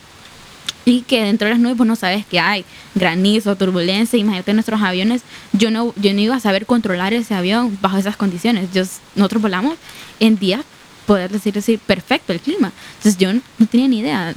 [0.84, 2.64] Y que dentro de las nubes vos no sabes que hay
[2.94, 4.18] granizo, turbulencia.
[4.18, 5.22] Imagínate nuestros aviones.
[5.52, 8.72] Yo no, yo no iba a saber controlar ese avión bajo esas condiciones.
[8.72, 8.82] Yo,
[9.14, 9.76] nosotros volamos
[10.18, 10.64] en días,
[11.06, 12.72] poder decir, decir, perfecto el clima.
[12.96, 14.34] Entonces yo no, no tenía ni idea.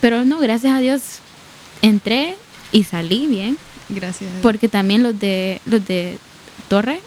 [0.00, 1.02] Pero no, gracias a Dios
[1.82, 2.36] entré
[2.72, 3.58] y salí bien.
[3.88, 4.30] Gracias.
[4.42, 6.18] Porque también los de los de
[6.68, 7.00] Torre,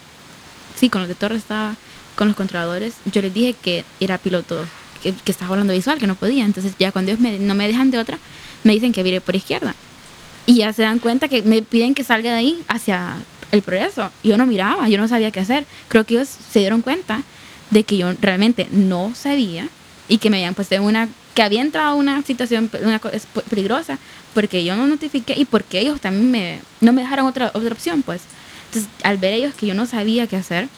[0.78, 1.76] sí, con los de Torre estaba
[2.14, 2.94] con los controladores.
[3.12, 4.64] Yo les dije que era piloto,
[5.02, 6.44] que, que estaba volando visual, que no podía.
[6.44, 8.18] Entonces ya cuando ellos me- no me dejan de otra,
[8.64, 9.74] me dicen que vire por izquierda.
[10.46, 13.16] Y ya se dan cuenta que me piden que salga de ahí hacia
[13.52, 14.10] el progreso.
[14.24, 15.66] Yo no miraba, yo no sabía qué hacer.
[15.88, 17.22] Creo que ellos se dieron cuenta
[17.70, 19.68] de que yo realmente no sabía
[20.08, 22.98] y que me habían puesto en una que había entrado una situación una
[23.48, 23.98] peligrosa
[24.34, 28.02] porque yo no notifiqué y porque ellos también me no me dejaron otra otra opción
[28.02, 28.22] pues
[28.68, 30.68] entonces al ver ellos que yo no sabía qué hacer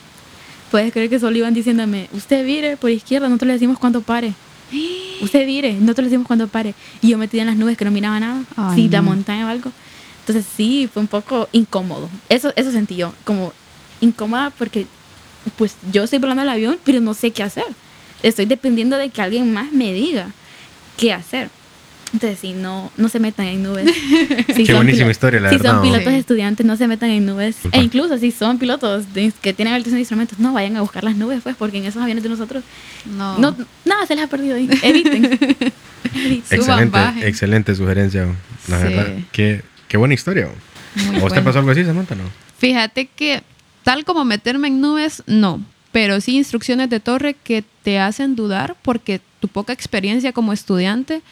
[0.71, 4.35] puedes creer que solo iban diciéndome usted vire por izquierda nosotros le decimos cuando pare
[5.23, 7.91] usted vire nosotros le decimos cuando pare y yo metida en las nubes que no
[7.91, 8.43] miraba nada
[8.75, 9.11] si la no.
[9.11, 9.73] montaña o algo
[10.21, 13.53] entonces sí fue un poco incómodo eso eso sentí yo como
[14.01, 14.87] incómoda porque
[15.57, 17.65] pues yo estoy volando el avión, pero no sé qué hacer.
[18.23, 20.31] Estoy dependiendo de que alguien más me diga
[20.97, 21.51] qué hacer.
[22.13, 23.87] Entonces, si no, no se metan en nubes.
[24.49, 25.71] Si Qué son buenísima pilo- historia, la Si verdad.
[25.71, 25.83] son ¿no?
[25.83, 26.19] pilotos Sí.
[26.19, 27.55] estudiantes, no se metan en nubes.
[27.57, 27.79] Disculpa.
[27.79, 31.05] E incluso si son pilotos de- que tienen habilitación de instrumentos, no vayan a buscar
[31.05, 32.65] las nubes, pues, porque en esos aviones de nosotros,
[33.17, 33.39] No.
[33.39, 34.69] no, nada se les ha perdido ahí.
[34.83, 35.39] Eviten.
[36.51, 36.99] Excelente,
[37.29, 38.27] excelente sugerencia.
[38.69, 38.85] La Sí.
[38.85, 40.49] verdad, qué, qué buena historia.
[40.97, 41.45] Muy ¿A usted bueno.
[41.45, 42.15] pasó algo así, Samantha?
[42.15, 42.25] No.
[42.59, 43.43] Fíjate que
[43.85, 45.63] tal como meterme en nubes, no.
[45.93, 51.23] Pero sí instrucciones de torre que te hacen dudar porque tu poca experiencia como estudiante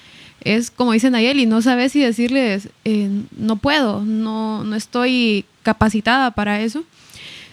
[0.43, 6.30] es como dicen Nayeli, no sabes si decirles, eh, no puedo, no, no estoy capacitada
[6.30, 6.84] para eso.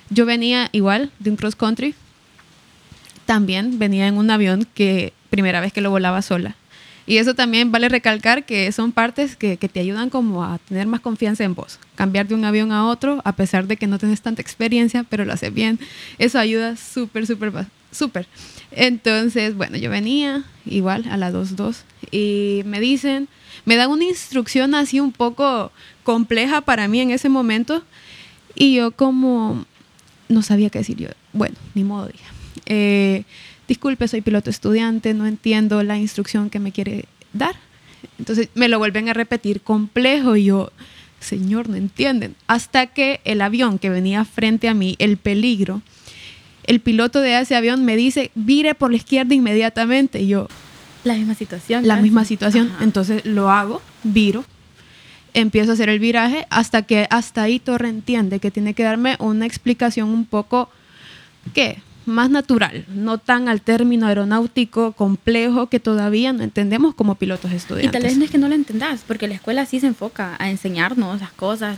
[0.10, 1.96] Yo venía igual de un cross country
[3.26, 6.56] también venía en un avión que primera vez que lo volaba sola.
[7.08, 10.88] Y eso también vale recalcar que son partes que, que, te ayudan como a tener
[10.88, 11.80] más confianza en vos.
[11.94, 15.24] Cambiar de un avión a otro, a pesar de que no tenés tanta experiencia, pero
[15.24, 15.80] lo haces bien.
[16.18, 17.52] Eso ayuda súper, súper,
[17.96, 18.28] súper.
[18.72, 21.78] Entonces, bueno, yo venía igual a la 2.2
[22.12, 23.28] y me dicen,
[23.66, 25.72] me dan una instrucción así un poco
[26.04, 27.84] compleja para mí en ese momento
[28.54, 29.66] y yo como
[30.30, 31.10] no sabía qué decir yo.
[31.34, 32.26] Bueno, ni modo dije.
[32.66, 33.24] Eh,
[33.68, 37.56] disculpe, soy piloto estudiante, no entiendo la instrucción que me quiere dar.
[38.18, 40.72] Entonces me lo vuelven a repetir complejo y yo,
[41.20, 42.36] señor, no entienden.
[42.48, 45.82] Hasta que el avión que venía frente a mí, el peligro,
[46.68, 50.22] el piloto de ese avión me dice, vire por la izquierda inmediatamente.
[50.22, 50.48] Y yo...
[51.04, 51.88] La misma situación.
[51.88, 52.72] La misma situación.
[52.82, 54.44] Entonces lo hago, viro,
[55.34, 59.16] empiezo a hacer el viraje hasta que hasta ahí Torre entiende que tiene que darme
[59.20, 60.70] una explicación un poco,
[61.54, 61.78] ¿qué?
[62.06, 67.90] más natural, no tan al término aeronáutico complejo que todavía no entendemos como pilotos estudiantes.
[67.90, 70.36] Y tal vez no es que no lo entendás, porque la escuela sí se enfoca
[70.40, 71.78] a enseñarnos las cosas,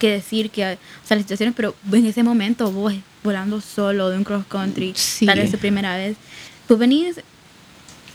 [0.00, 2.92] que decir, que, o sea, las situaciones, pero en ese momento vos
[3.22, 4.94] volando solo de un cross country,
[5.24, 6.16] tal vez tu primera vez,
[6.66, 7.20] tú venís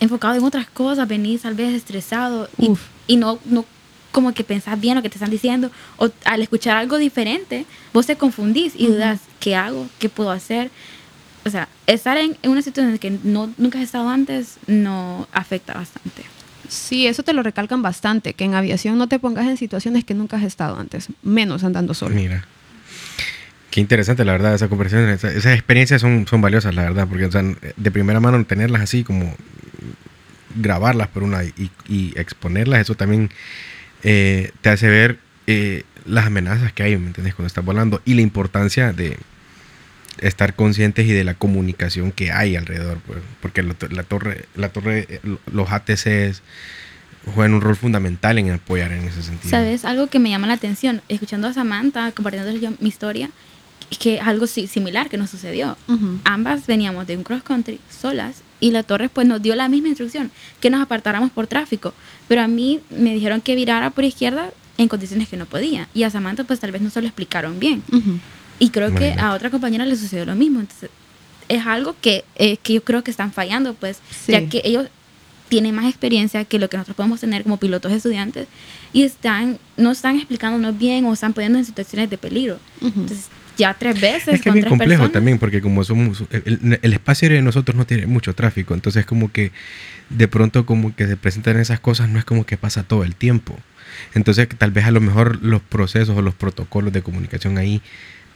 [0.02, 2.72] enfocado en otras cosas, venís tal vez estresado y,
[3.08, 3.64] y, no, no
[4.12, 8.06] como que pensás bien lo que te están diciendo o al escuchar algo diferente, vos
[8.06, 9.88] te confundís y dudas, ¿qué hago?
[10.00, 10.72] ¿Qué puedo hacer?
[11.46, 15.76] o sea, estar en, una situación en que no, nunca has estado antes no afecta
[15.76, 16.24] bastante.
[16.68, 20.14] Sí, eso te lo recalcan bastante, que en aviación no te pongas en situaciones que
[20.14, 22.16] nunca has estado antes, menos andando solo.
[22.16, 22.46] Mira.
[23.72, 27.30] Qué interesante, la verdad, esa conversación, esas experiencias son, son valiosas, la verdad, porque
[27.76, 29.36] de primera mano tenerlas así, como
[30.56, 33.30] grabarlas por una y, exponerlas, eso también
[34.04, 37.36] eh, te hace ver eh, las amenazas que hay, ¿me entiendes?
[37.36, 39.18] Cuando estás volando y la importancia de,
[40.22, 45.22] estar conscientes y de la comunicación que hay alrededor, pues, porque la, torre, la torre,
[45.52, 46.42] los ATCs
[47.34, 49.50] juegan un rol fundamental en apoyar en ese sentido.
[49.50, 49.86] ¿Sabes?
[49.86, 53.30] Algo que me llama la atención, escuchando a Samantha, compartiendo yo mi historia,
[53.90, 55.78] es que algo similar que nos sucedió.
[56.24, 59.90] Ambas veníamos de un cross country solas y la torre pues nos dio la misma
[59.90, 61.94] instrucción, que nos apartáramos por tráfico,
[62.28, 66.04] pero a mí me dijeron que virara por izquierda en condiciones que no podía y
[66.04, 67.84] a Samantha pues tal vez no se lo explicaron bien.
[68.60, 70.60] Y creo que a otra compañera le sucedió lo mismo.
[70.60, 70.90] Entonces,
[71.48, 74.88] es algo que, eh, que yo creo que están fallando, pues, ya que ellos
[75.50, 78.48] tienen más experiencia que lo que nosotros podemos tener como pilotos estudiantes
[78.94, 82.60] y están, no están explicándonos bien o están poniendo en situaciones de peligro.
[82.82, 84.36] Entonces, ya tres veces.
[84.36, 87.76] Es que es bien complejo también, porque como somos, el, el, espacio aéreo de nosotros
[87.76, 89.52] no tiene mucho tráfico, entonces como que
[90.10, 93.16] de pronto como que se presentan esas cosas, no es como que pasa todo el
[93.16, 93.58] tiempo.
[94.14, 97.82] Entonces tal vez a lo mejor los procesos o los protocolos de comunicación ahí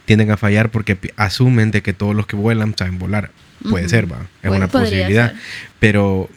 [0.04, 3.30] tienden a fallar porque asumen de que todos los que vuelan saben volar.
[3.68, 4.26] Puede ser, va.
[4.42, 5.34] Es una posibilidad.
[5.78, 6.30] Pero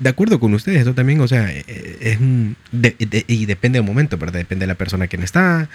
[0.00, 2.56] de acuerdo con ustedes, eso también, o sea, e, e, es un.
[2.72, 4.40] y depende del momento, ¿verdad?
[4.40, 5.68] Depende de la persona quien está.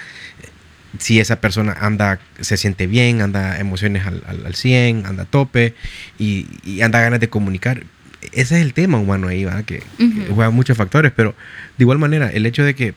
[1.00, 5.74] Si esa persona anda, se siente bien, anda emociones al, al, 100, anda a tope
[6.20, 7.84] y, y, anda ganas de comunicar.
[8.32, 9.64] Ese es el tema humano ahí, ¿va?
[9.64, 11.34] Que, que juega muchos factores, pero
[11.78, 12.94] de igual manera, el hecho de que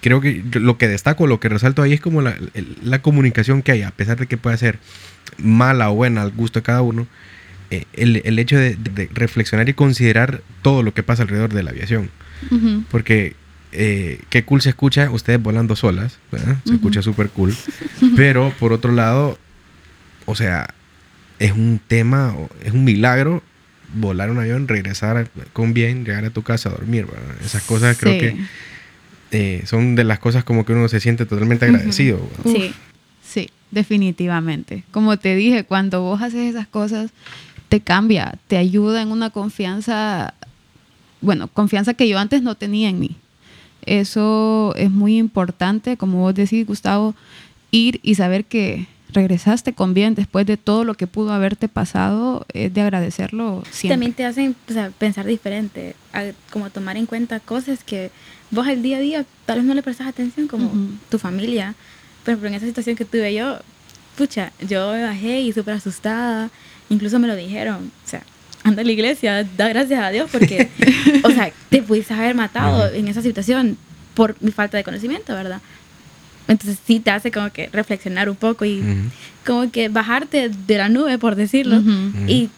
[0.00, 2.36] creo que lo que destaco, lo que resalto ahí es como la,
[2.82, 4.78] la comunicación que hay, a pesar de que pueda ser
[5.38, 7.06] mala o buena al gusto de cada uno,
[7.70, 8.76] eh, el, el, hecho de,
[9.12, 12.10] reflexionar y considerar todo lo que pasa alrededor de la aviación.
[12.90, 13.36] Porque
[13.72, 16.18] eh, qué cool se escucha ustedes volando solas,
[16.64, 17.54] se escucha súper cool,
[18.16, 19.38] pero por otro lado,
[20.24, 20.74] o sea,
[21.38, 22.34] es un tema,
[22.64, 23.42] es un milagro
[23.94, 27.06] volar un avión, regresar con bien, llegar a tu casa a dormir.
[27.44, 28.36] Esas cosas creo que
[29.30, 32.20] eh, son de las cosas como que uno se siente totalmente agradecido.
[32.44, 32.72] Sí,
[33.22, 34.84] sí, definitivamente.
[34.90, 37.10] Como te dije, cuando vos haces esas cosas,
[37.68, 40.34] te cambia, te ayuda en una confianza,
[41.20, 43.16] bueno, confianza que yo antes no tenía en mí.
[43.86, 47.14] Eso es muy importante, como vos decís, Gustavo,
[47.70, 52.46] ir y saber que regresaste con bien después de todo lo que pudo haberte pasado,
[52.52, 53.94] es de agradecerlo siempre.
[53.94, 54.56] También te hacen
[54.98, 55.94] pensar diferente,
[56.50, 58.10] como tomar en cuenta cosas que
[58.50, 60.70] vos el día a día tal vez no le prestas atención como
[61.08, 61.74] tu familia,
[62.24, 63.58] pero en esa situación que tuve yo,
[64.16, 66.50] pucha, yo me bajé y súper asustada,
[66.88, 68.22] incluso me lo dijeron, o sea,
[68.62, 70.68] anda a la iglesia, da gracias a Dios porque,
[71.24, 73.78] o sea, te pudiste haber matado en esa situación
[74.14, 75.60] por mi falta de conocimiento, ¿verdad?
[76.50, 78.82] Entonces sí te hace como que reflexionar un poco y
[79.46, 81.80] como que bajarte de la nube, por decirlo,
[82.26, 82.50] y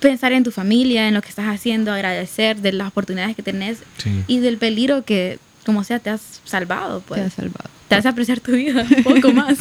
[0.00, 3.78] pensar en tu familia, en lo que estás haciendo, agradecer de las oportunidades que tenés
[4.26, 7.02] y del peligro que, como sea, te has salvado.
[7.06, 7.20] Pues.
[7.20, 7.70] Te has salvado.
[7.88, 9.58] Te hace apreciar tu vida un poco más.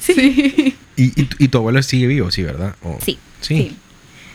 [0.00, 0.74] sí.
[0.96, 2.76] ¿Y, y, tu abuelo sigue vivo, sí, verdad?
[3.04, 3.74] Sí, sí.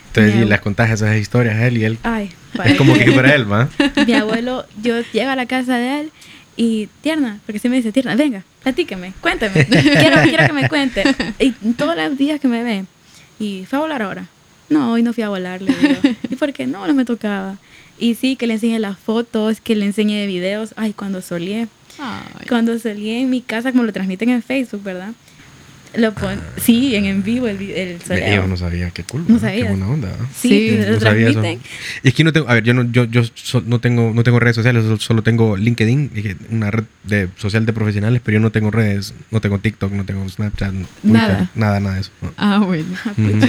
[0.08, 1.98] Entonces, Mi y las contás esas historias a él y él.
[2.02, 2.30] Ay,
[2.64, 3.68] Es como que fuera él, ¿va?
[4.06, 6.12] Mi abuelo, yo llego a la casa de él
[6.60, 11.02] y tierna, porque siempre me dice, tierna, venga, platíqueme, cuéntame, quiero, quiero que me cuente.
[11.38, 12.84] Y todos los días que me ve,
[13.38, 14.26] y fue a volar ahora.
[14.68, 16.00] No, hoy no fui a volar, le digo.
[16.28, 16.66] ¿Y por qué?
[16.66, 17.56] No, no me tocaba.
[17.98, 20.74] Y sí, que le enseñe las fotos, que le enseñe videos.
[20.76, 21.66] Ay, cuando soleé.
[21.98, 22.46] Ay.
[22.46, 25.12] Cuando soleé en mi casa, como lo transmiten en Facebook, ¿verdad?
[25.94, 28.42] Lo pon sí, en en vivo el, el soleo.
[28.42, 29.24] Yo no sabía, qué cool.
[29.26, 29.50] No ¿va?
[29.50, 30.12] Qué buena onda.
[30.34, 31.40] Sí, Sí, lo sabía eso.
[31.40, 31.60] transmiten.
[32.04, 34.22] Y es que no tengo, a ver, yo no, yo, yo so- no tengo, no
[34.22, 36.10] tengo redes sociales, solo, tengo LinkedIn,
[36.50, 40.04] una red de, social de profesionales, pero yo no tengo redes, no tengo TikTok, no
[40.04, 41.50] tengo Snapchat, Twitter, Nada.
[41.56, 42.10] nada, nada de eso.
[42.22, 42.32] no.
[42.36, 42.86] Ah, bueno.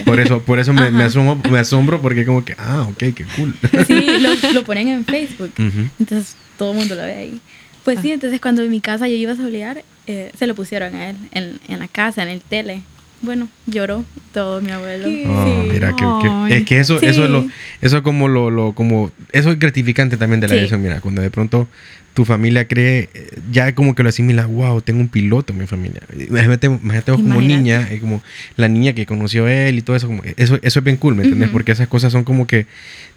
[0.03, 3.25] Por eso, por eso me, me, asombro, me asombro porque como que, ah, ok, qué
[3.35, 3.53] cool.
[3.85, 5.51] Sí, lo, lo ponen en Facebook.
[5.99, 7.41] Entonces todo el mundo lo ve ahí.
[7.85, 10.95] Pues sí, entonces cuando en mi casa yo iba a solear, eh, se lo pusieron
[10.95, 12.81] a él en, en la casa, en el tele.
[13.21, 15.05] Bueno, lloró todo mi abuelo.
[15.05, 15.69] Qué- Oh, Sí.
[15.71, 17.05] mira, que, es que eso, Sí.
[17.05, 17.47] eso es lo,
[17.81, 20.59] eso es como lo, lo, como, eso es gratificante también de la Sí.
[20.61, 21.67] edición, mira, cuando de pronto
[22.15, 25.67] tu familia cree, eh, ya como que lo asimila, wow, tengo un piloto en mi
[25.67, 26.01] familia.
[26.17, 28.23] Imagínate, imagínate vos como niña, eh, como
[28.57, 31.13] la niña que conoció a él y todo eso, como, eso, eso es bien cool,
[31.15, 31.49] ¿me entiendes?
[31.51, 32.65] Porque esas cosas son como que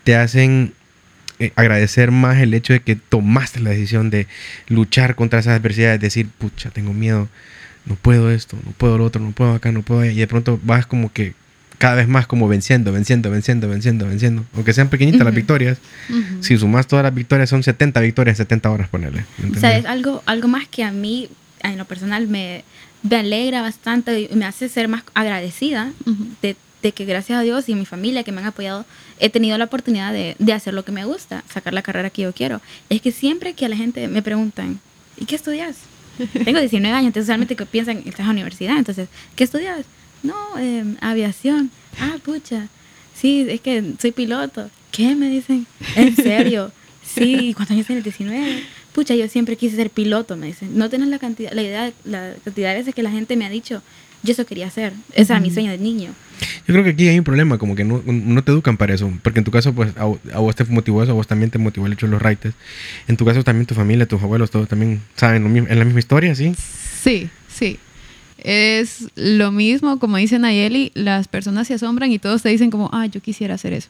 [0.04, 0.74] te hacen
[1.38, 4.26] eh, agradecer más el hecho de que tomaste la decisión de
[4.68, 7.28] luchar contra esas adversidades, decir, pucha, tengo miedo,
[7.86, 10.26] no puedo esto, no puedo lo otro, no puedo acá, no puedo allá", y de
[10.26, 11.34] pronto vas como que
[11.78, 14.44] cada vez más como venciendo, venciendo, venciendo, venciendo, venciendo.
[14.54, 15.36] Aunque sean pequeñitas las Ujú.
[15.36, 15.78] victorias,
[16.08, 16.42] Ujú.
[16.42, 19.24] si sumas todas las victorias son 70 victorias, 70 horas, ponerle.
[19.60, 19.84] ¿Sabes?
[19.86, 21.28] Algo, algo más que a mí,
[21.62, 22.64] en lo personal, me,
[23.02, 26.28] me alegra bastante y me hace ser más agradecida Ujú.
[26.42, 28.84] de, de que gracias a Dios y a mi familia que me han apoyado,
[29.18, 32.22] he tenido la oportunidad de, de hacer lo que me gusta, sacar la carrera que
[32.22, 32.60] yo quiero.
[32.90, 34.80] Es que siempre que a la gente me preguntan,
[35.16, 35.76] ¿y qué estudias?
[36.44, 39.86] Tengo 19 años, entonces realmente que piensan, estás en la universidad, entonces, ¿qué estudias?
[40.22, 41.70] No, eh, aviación.
[41.98, 42.68] Ah, pucha.
[43.14, 44.70] Sí, es que soy piloto.
[44.90, 45.14] ¿Qué?
[45.14, 45.66] Me dicen.
[45.96, 46.70] ¿En serio?
[47.02, 48.04] Sí, ¿cuántos años tienes?
[48.04, 48.62] 19.
[48.92, 50.76] Pucha, yo siempre quise ser piloto, me dicen.
[50.78, 53.50] No tienes la cantidad, la idea, la cantidad de veces que la gente me ha
[53.50, 53.82] dicho,
[54.24, 54.92] yo eso quería hacer.
[55.12, 56.12] Ese era mi sueño de niño.
[56.66, 59.12] Yo creo que aquí hay un problema, como que no, no te educan para eso.
[59.22, 61.58] Porque en tu caso, pues, a, a vos te motivó eso, a vos también te
[61.58, 62.54] motivó el hecho de los raites.
[63.06, 65.84] En tu caso, también tu familia, tus abuelos, todos también saben lo mismo, en la
[65.84, 66.54] misma historia, ¿sí?
[67.02, 67.78] Sí, sí.
[68.38, 72.90] Es lo mismo, como dice Nayeli, las personas se asombran y todos te dicen como,
[72.92, 73.88] ah, yo quisiera hacer eso.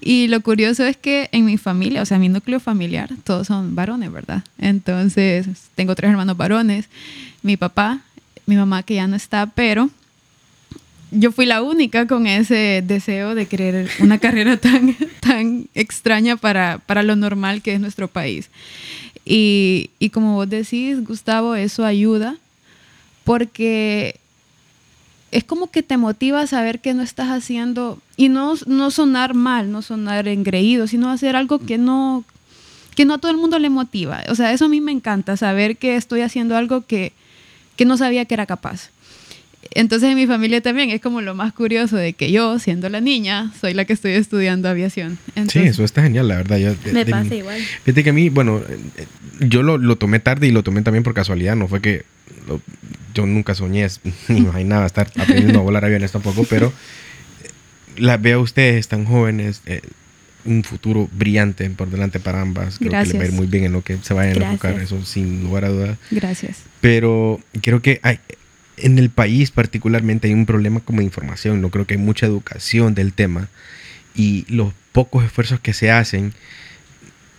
[0.00, 3.74] Y lo curioso es que en mi familia, o sea, mi núcleo familiar, todos son
[3.74, 4.44] varones, ¿verdad?
[4.58, 6.88] Entonces, tengo tres hermanos varones,
[7.42, 8.02] mi papá,
[8.48, 9.90] mi mamá que ya no está, pero
[11.10, 16.78] yo fui la única con ese deseo de querer una carrera tan, tan extraña para,
[16.78, 18.48] para lo normal que es nuestro país.
[19.26, 22.36] Y, y como vos decís, Gustavo, eso ayuda
[23.24, 24.18] porque
[25.30, 29.34] es como que te motiva a saber que no estás haciendo y no, no sonar
[29.34, 32.24] mal, no sonar engreído, sino hacer algo que no,
[32.96, 34.22] que no a todo el mundo le motiva.
[34.30, 37.12] O sea, eso a mí me encanta, saber que estoy haciendo algo que,
[37.78, 38.90] que no sabía que era capaz.
[39.72, 43.00] Entonces en mi familia también es como lo más curioso de que yo, siendo la
[43.00, 45.18] niña, soy la que estoy estudiando aviación.
[45.26, 46.58] sí, Entonces, eso está genial, la verdad.
[46.58, 47.60] Yo, de- Me de pasa mi- igual.
[47.84, 49.06] Fíjate que a mí, bueno, eh,
[49.40, 51.54] yo lo, lo tomé tarde y lo tomé también por casualidad.
[51.56, 52.04] No fue que
[52.46, 52.60] lo-
[53.14, 53.86] yo nunca soñé,
[54.28, 56.68] ni imaginaba estar aprendiendo a volar aviones tampoco, pero
[57.44, 57.48] eh,
[58.00, 59.82] las veo a ustedes, están jóvenes, eh,
[60.48, 62.78] un futuro brillante por delante para ambas.
[62.78, 63.34] Creo que les va a ir Gracias.
[63.34, 64.92] muy bien en lo que se vayan a enfocar, Gracias.
[64.92, 65.98] eso sin lugar a dudas.
[66.10, 66.58] Gracias.
[66.80, 68.18] Pero creo que hay,
[68.78, 71.60] en el país particularmente hay un problema como de información.
[71.60, 73.48] No creo que hay mucha educación del tema
[74.14, 76.32] y los pocos esfuerzos que se hacen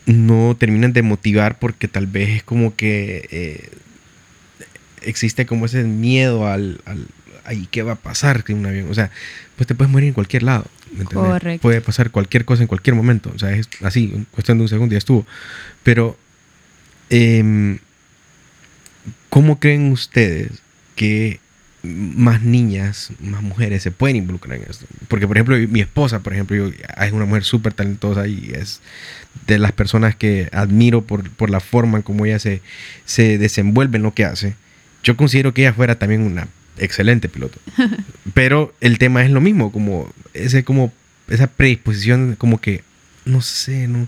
[0.05, 3.69] no terminan de motivar porque tal vez es como que eh,
[5.01, 7.07] existe como ese miedo al, al
[7.71, 8.89] ¿qué va a pasar con un avión?
[8.89, 9.11] O sea,
[9.55, 10.65] pues te puedes morir en cualquier lado.
[10.91, 11.31] ¿Me entiendes?
[11.31, 11.61] Correcto.
[11.61, 13.31] Puede pasar cualquier cosa en cualquier momento.
[13.35, 15.25] O sea, es así, en cuestión de un segundo ya estuvo.
[15.83, 16.17] Pero,
[17.09, 17.79] em,
[19.29, 20.51] ¿cómo creen ustedes
[20.95, 21.39] que
[21.81, 24.85] más niñas, más mujeres se pueden involucrar en esto?
[25.07, 26.67] Porque, por ejemplo, mi esposa, por ejemplo, yo-
[27.01, 28.81] es una mujer súper talentosa y es
[29.47, 32.61] de las personas que admiro por, por la forma en cómo ella se,
[33.05, 34.55] se desenvuelve en lo que hace.
[35.03, 36.47] Yo considero que ella fuera también una
[36.79, 37.59] excelente piloto.
[38.33, 40.93] Pero el tema es lo mismo, como ese como
[41.29, 42.83] esa predisposición como que
[43.25, 44.07] no sé, no,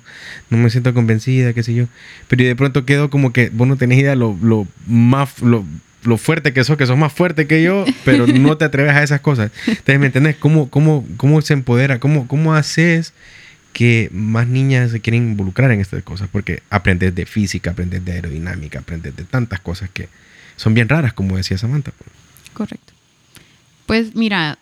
[0.50, 1.86] no me siento convencida, qué sé yo.
[2.28, 5.66] Pero de pronto quedo como que vos no tenés idea lo, lo más lo,
[6.04, 9.04] lo fuerte que sos, que sos más fuerte que yo, pero no te atreves a
[9.04, 9.52] esas cosas.
[9.68, 10.36] Entonces, ¿me entendés?
[10.38, 12.00] ¿Cómo, cómo, cómo se empodera?
[12.00, 13.14] ¿Cómo, ¿Cómo haces
[13.74, 16.28] que más niñas se quieren involucrar en estas cosas?
[16.32, 20.10] Porque aprendes de física, aprendes de aerodinámica, aprendes de tantas cosas que
[20.56, 21.92] son bien raras, como decía Samantha.
[22.54, 22.94] Correcto.
[23.86, 24.58] Pues mira,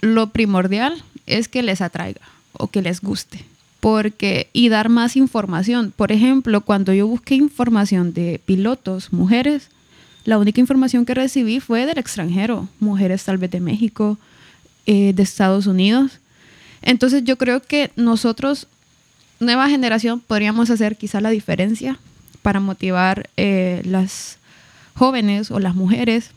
[0.00, 2.20] lo primordial es que les atraiga
[2.52, 3.44] o que les guste.
[3.80, 5.92] Porque, y dar más información.
[5.94, 9.68] Por ejemplo, cuando yo busqué información de pilotos, mujeres,
[10.24, 14.18] la única información que recibí fue del extranjero, mujeres tal vez de México,
[14.86, 16.18] eh, de Estados Unidos.
[16.82, 18.66] Entonces yo creo que nosotros,
[19.38, 21.98] nueva generación, podríamos hacer quizá la diferencia
[22.42, 24.38] para motivar eh, las
[24.94, 26.30] jóvenes o las mujeres,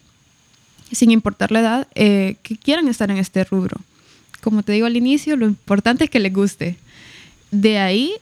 [0.91, 3.77] sin importar la edad, eh, que quieran estar en este rubro.
[4.41, 6.77] Como te digo al inicio, lo importante es que les guste.
[7.51, 8.13] De ahí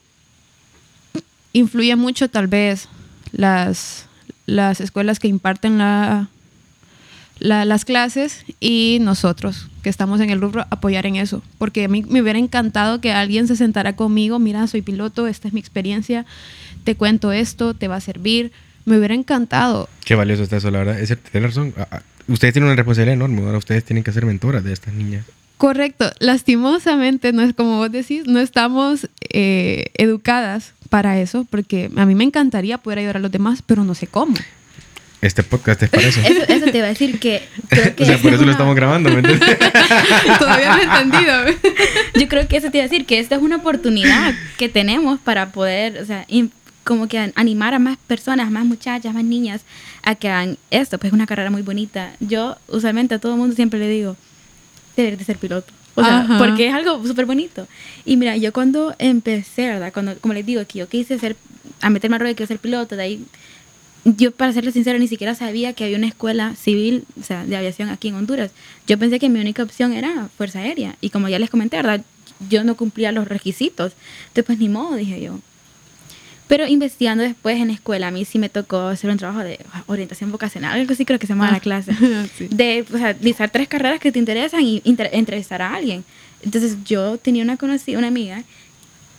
[1.54, 2.88] influye mucho tal vez
[3.32, 4.06] las,
[4.46, 6.30] las escuelas que imparten la,
[7.40, 11.44] las clases y nosotros que estamos en el rubro apoyar en eso.
[11.58, 15.48] Porque a mí me hubiera encantado que alguien se sentara conmigo, mira, soy piloto, esta
[15.48, 16.26] es mi experiencia,
[16.84, 18.52] te cuento esto, te va a servir.
[18.86, 19.90] Me hubiera encantado.
[20.06, 20.98] Qué valioso está eso, la verdad.
[20.98, 21.74] Es, tiene razón.
[22.28, 23.42] Ustedes tienen una responsabilidad enorme.
[23.44, 25.26] Ahora ustedes tienen que ser mentoras de estas niñas.
[25.58, 26.12] Correcto.
[26.20, 32.16] Lastimosamente, no es como vos decís, no estamos eh, educadas para eso, porque a mí
[32.16, 34.36] me encantaría poder ayudar a los demás, pero no sé cómo.
[35.20, 36.22] Este podcast es para eso.
[36.22, 37.42] Eso, te iba a decir que.
[37.70, 39.58] Creo que o sea, por eso lo estamos grabando, ¿me entiendes?
[40.40, 41.34] Todavía no he entendido.
[42.14, 45.20] Yo creo que eso te iba a decir que esta es una oportunidad que tenemos
[45.20, 46.26] para poder, o sea,
[46.88, 49.62] como que animar a más personas, más muchachas, más niñas
[50.04, 50.98] a que hagan esto.
[50.98, 52.14] Pues es una carrera muy bonita.
[52.22, 54.16] Yo, usualmente, a todo el mundo siempre le digo:
[54.96, 55.74] deberías de ser piloto.
[55.96, 57.68] O sea, porque es algo súper bonito.
[58.06, 59.92] Y mira, yo cuando empecé, ¿verdad?
[59.92, 61.36] Cuando, como les digo, que yo quise ser,
[61.82, 63.26] a meterme al rollo quiero ser piloto, de ahí
[64.06, 67.58] yo para serles sincera ni siquiera sabía que había una escuela civil, o sea, de
[67.58, 68.52] aviación aquí en Honduras.
[68.86, 72.02] Yo pensé que mi única opción era Fuerza Aérea y como ya les comenté, ¿verdad?
[72.48, 73.94] Yo no cumplía los requisitos.
[74.28, 75.40] Entonces, pues ni modo, dije yo.
[76.48, 79.60] Pero investigando después en la escuela, a mí sí me tocó hacer un trabajo de
[79.88, 81.92] orientación vocacional, algo así creo que se llama la ah, clase.
[82.50, 86.06] De, o sea, listar tres carreras que te interesan y entrevistar a alguien.
[86.42, 88.44] Entonces yo tenía una conocida, una amiga,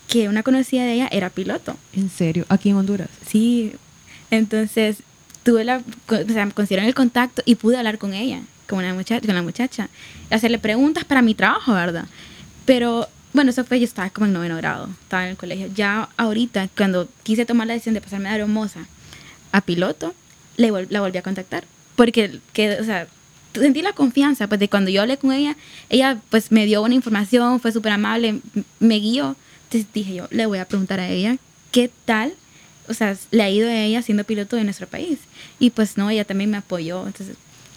[0.08, 1.76] que una conocida de ella era piloto.
[1.92, 2.46] ¿En serio?
[2.48, 3.10] ¿Aquí en Honduras?
[3.26, 3.72] Sí,
[4.30, 4.98] entonces,
[5.42, 9.24] tuve la, o sea, consiguieron el contacto y pude hablar con ella, con, una muchacha,
[9.26, 9.88] con la muchacha,
[10.30, 12.06] hacerle preguntas para mi trabajo, ¿verdad?
[12.64, 15.68] Pero, bueno, eso fue, yo estaba como en noveno grado, estaba en el colegio.
[15.74, 18.86] Ya ahorita, cuando quise tomar la decisión de pasarme de hermosa
[19.52, 20.14] a piloto,
[20.56, 21.64] le la volví a contactar.
[21.96, 23.06] Porque, que, o sea,
[23.54, 25.56] sentí la confianza, pues de cuando yo hablé con ella,
[25.88, 28.40] ella pues me dio una información, fue súper amable,
[28.80, 29.36] me guió.
[29.64, 31.36] Entonces dije yo, le voy a preguntar a ella,
[31.70, 32.34] ¿qué tal
[32.88, 35.18] o sea, le ha ido a ella siendo piloto de nuestro país.
[35.58, 37.06] Y pues no, ella también me apoyó.
[37.06, 37.36] Entonces,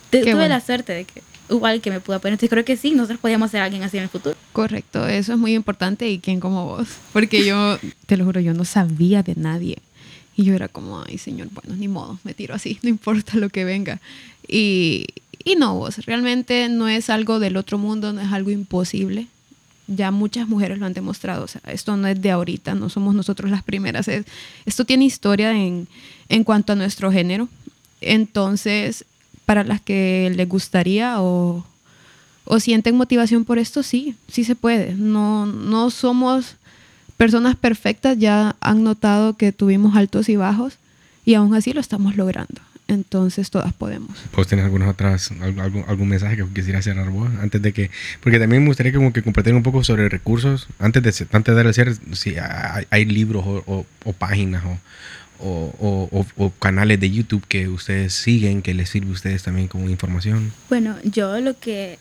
[0.10, 1.22] tuve la suerte de que
[1.52, 2.34] igual que me pudo apoyar.
[2.34, 4.36] Entonces creo que sí, nosotros podíamos ser alguien así en el futuro.
[4.54, 6.88] Correcto, eso es muy importante y quién como vos.
[7.14, 9.78] Porque yo, te lo juro, yo no sabía de nadie.
[10.36, 13.49] Y yo era como, ay señor, bueno, ni modo, me tiro así, no importa lo
[13.49, 13.99] que venga.
[14.47, 15.08] Y,
[15.43, 19.28] y no, vos, realmente no es algo del otro mundo, no es algo imposible
[19.95, 21.43] ya muchas mujeres lo han demostrado.
[21.43, 24.08] O sea, esto no es de ahorita, no somos nosotros las primeras.
[24.08, 25.88] esto tiene historia en,
[26.30, 27.49] en cuanto a nuestro género.
[27.99, 29.06] Entonces,
[29.45, 31.65] para las que les gustaría o,
[32.45, 34.93] o sienten motivación por esto, sí, sí se puede.
[34.95, 36.55] No, no somos
[37.17, 40.77] personas perfectas, ya han notado que tuvimos altos y bajos
[41.25, 42.61] y aún así lo estamos logrando
[42.93, 44.17] entonces todas podemos.
[44.35, 47.29] ¿Vos tenés algunas otras, algún, algún mensaje que quisiera cerrar vos?
[47.41, 47.89] Antes de que,
[48.21, 51.73] porque también me gustaría como que compartir un poco sobre recursos, antes de, antes de
[51.73, 52.35] cierre, si
[52.89, 53.85] hay, libros o,
[54.17, 54.77] páginas o,
[55.43, 60.51] o, canales de YouTube que ustedes siguen, que les sirve a ustedes también como información.
[60.69, 61.99] Bueno, yo lo que,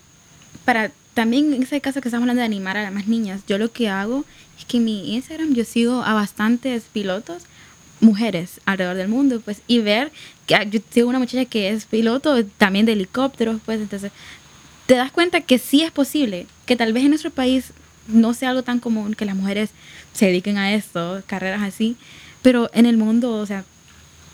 [0.65, 3.57] para también en ese caso que estamos hablando de animar a las más niñas, yo
[3.57, 4.25] lo que hago
[4.57, 7.43] es que en mi Instagram yo sigo a bastantes pilotos
[7.99, 10.11] mujeres alrededor del mundo, pues, y ver
[10.47, 14.11] que ah, yo tengo una muchacha que es piloto también de helicópteros, pues, entonces
[14.87, 17.73] te das cuenta que sí es posible, que tal vez en nuestro país
[18.07, 19.69] no sea algo tan común que las mujeres
[20.13, 21.95] se dediquen a esto, carreras así,
[22.41, 23.63] pero en el mundo, o sea,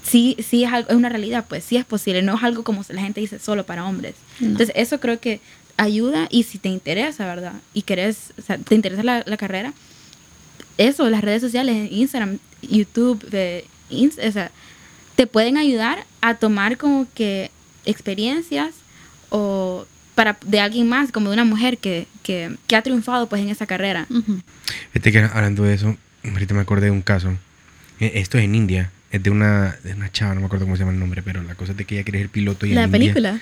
[0.03, 2.83] sí, sí es, algo, es una realidad, pues sí es posible, no es algo como
[2.89, 4.15] la gente dice solo para hombres.
[4.39, 5.41] Entonces eso creo que
[5.77, 7.53] ayuda y si te interesa, ¿verdad?
[7.73, 9.73] Y querés, o sea, te interesa la, la carrera,
[10.77, 14.51] eso, las redes sociales, Instagram, YouTube, de o sea,
[15.15, 17.51] te pueden ayudar a tomar como que
[17.85, 18.75] experiencias
[19.29, 23.41] o para de alguien más, como de una mujer que, que, que ha triunfado pues
[23.41, 24.07] en esa carrera.
[24.93, 27.31] Este que hablando de eso, ahorita me acordé de un caso.
[27.99, 30.75] E, esto es en India, es de una, de una chava, no me acuerdo cómo
[30.75, 32.73] se llama el nombre, pero la cosa es de que ella quiere ser piloto y
[32.73, 33.39] ¿La película?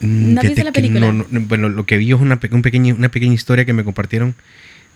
[0.00, 1.12] Mm, ¿No viste la película?
[1.30, 4.34] bueno, lo que vi es una, un pequeño, una pequeña historia que me compartieron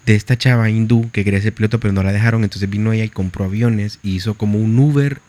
[0.06, 3.04] de esta chava hindú que quería ser piloto pero no la dejaron, entonces vino ella
[3.04, 5.20] y compró aviones y hizo como un Uber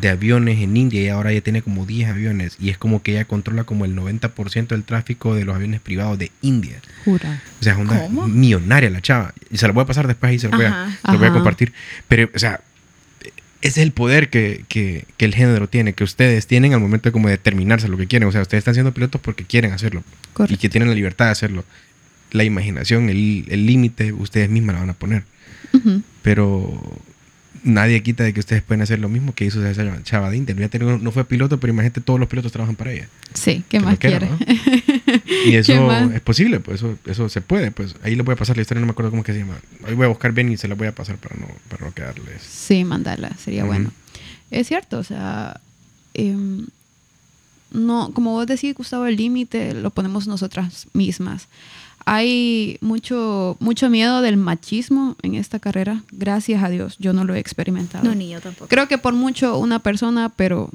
[0.00, 3.12] de aviones en India y ahora ya tiene como 10 aviones y es como que
[3.12, 6.80] ella controla como el 90% del tráfico de los aviones privados de India.
[7.04, 7.40] Jura.
[7.60, 8.26] O sea, es una ¿Cómo?
[8.26, 9.32] millonaria la chava.
[9.50, 11.28] Y se la voy a pasar después ahí, se la voy, a, se la voy
[11.28, 11.72] a compartir.
[12.08, 12.60] Pero, o sea,
[13.66, 17.08] ese es el poder que, que- que el género tiene, que ustedes tienen al momento
[17.08, 18.28] de como determinarse lo que quieren.
[18.28, 20.02] O sea, ustedes están siendo pilotos porque quieren hacerlo.
[20.06, 20.60] Y Correcto.
[20.60, 21.64] que tienen la libertad de hacerlo.
[22.32, 25.22] La imaginación, el el límite, ustedes mismas la van a poner.
[26.22, 26.80] Pero
[27.62, 30.36] nadie quita de que ustedes pueden hacer lo mismo que hizo esa chava de
[30.78, 33.08] No no fue piloto, pero imagínate, todos los pilotos trabajan para ella.
[33.32, 34.32] Sí, ¿qué Que más quiera, quiere?
[34.32, 34.38] ¿no?
[35.14, 37.70] Y ¿Qué eso es posible, pues eso, eso se puede.
[37.70, 39.40] Pues ahí les voy a pasar la historia, no me acuerdo cómo es que se
[39.40, 39.58] llama.
[39.86, 41.94] Ahí voy a buscar bien y se la voy a pasar para no, para no
[41.94, 42.42] quedarles.
[42.42, 43.90] Sí, mandarla, sería bueno.
[44.50, 45.60] Es cierto, o sea,
[46.14, 46.66] em,
[47.70, 51.48] no, como vos decís, Gustavo, el límite lo ponemos nosotras mismas.
[52.06, 56.02] Hay mucho, mucho miedo del machismo en esta carrera.
[56.12, 58.04] Gracias a Dios, yo no lo he experimentado.
[58.04, 58.68] No, ni yo tampoco.
[58.68, 60.70] Creo que por mucho una persona, pero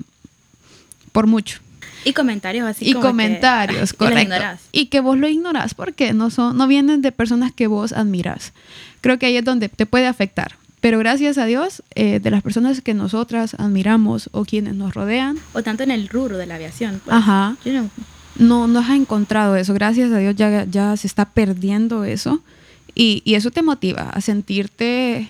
[1.12, 1.60] por mucho.
[2.06, 4.22] Y comentarios así y como que- comentarios, y los correcto.
[4.22, 4.60] ignorás.
[4.72, 8.54] Y que vos lo ignorás porque no son, no vienen de personas que vos admirás.
[9.02, 10.56] Creo que ahí es donde te puede afectar.
[10.82, 15.38] Pero gracias a Dios, eh, de las personas que nosotras admiramos o quienes nos rodean,
[15.54, 17.02] O tanto en el rubro de la aviación.
[17.04, 17.16] pues.
[17.18, 17.58] Ajá.
[17.66, 17.90] Yo no-
[18.38, 19.74] no nos ha encontrado eso.
[19.74, 22.42] Gracias a Dios ya, ya se está perdiendo eso.
[22.96, 25.30] Y, y eso te motiva a sentirte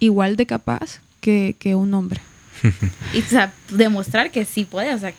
[0.00, 2.20] igual de capaz que, que un hombre.
[3.14, 5.12] y o sea, demostrar que sí puede, o sea,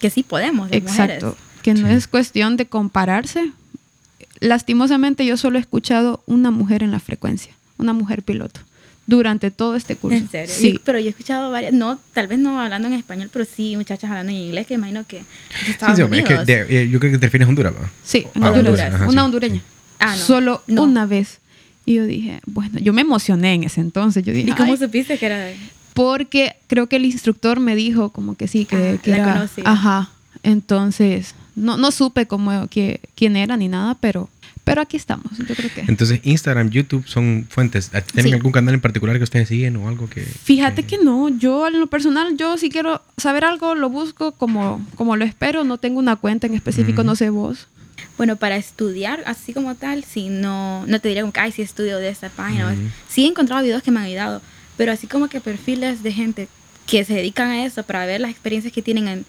[0.00, 0.70] que sí podemos.
[0.70, 1.26] las Exacto.
[1.26, 1.44] mujeres.
[1.62, 1.94] Que no Sí.
[1.94, 3.50] es cuestión de compararse.
[4.40, 8.60] Lastimosamente yo solo he escuchado una mujer en la frecuencia, una mujer piloto,
[9.06, 10.16] durante todo este curso.
[10.18, 10.54] En serio.
[10.54, 10.72] Sí.
[10.74, 13.76] Yo- pero yo he escuchado varias, no, tal vez no hablando en español, pero sí
[13.76, 15.24] muchachas hablando en inglés, que imagino que Sí,
[15.64, 17.90] sí, es que de- eh, yo creo que te refieres a Honduras, ¿va?
[18.04, 18.56] Sí, en Ah, Honduras.
[18.80, 19.56] Honduras, ajá, una sí, hondureña.
[19.60, 19.62] sí.
[19.98, 20.22] Ah, no.
[20.22, 20.82] Solo No.
[20.82, 21.38] una vez.
[21.86, 24.24] Y yo dije, bueno, yo me emocioné en ese entonces.
[24.24, 25.56] Yo dije, ¿Y cómo supiste que era de-
[25.96, 29.32] porque creo que el instructor me dijo como que sí, que, Ah, que la era.
[29.32, 29.64] conocía.
[29.66, 30.10] Ajá.
[30.42, 34.28] Entonces, no, no supe cómo, que, quién era ni nada, pero,
[34.62, 35.24] pero aquí estamos.
[35.38, 35.80] Yo creo que.
[35.88, 37.90] Entonces, Instagram, YouTube son fuentes.
[38.12, 38.32] ¿Tienen Sí.
[38.34, 40.20] algún canal en particular que ustedes siguen o algo que...?
[40.22, 44.86] Fíjate que no, yo en lo personal, yo si quiero saber algo, lo busco como,
[44.96, 47.06] como lo espero, no tengo una cuenta en específico, Ujú.
[47.06, 47.66] no sé vos.
[48.18, 51.62] Bueno, para estudiar así como tal, sí, no, no te diría como que, ay, sí
[51.62, 52.72] estudio de esta página.
[52.72, 52.82] Ujú.
[53.08, 54.42] Sí he encontrado videos que me han ayudado,
[54.76, 56.48] pero así como que perfiles de gente
[56.86, 59.26] que se dedican a eso para ver las experiencias que tienen en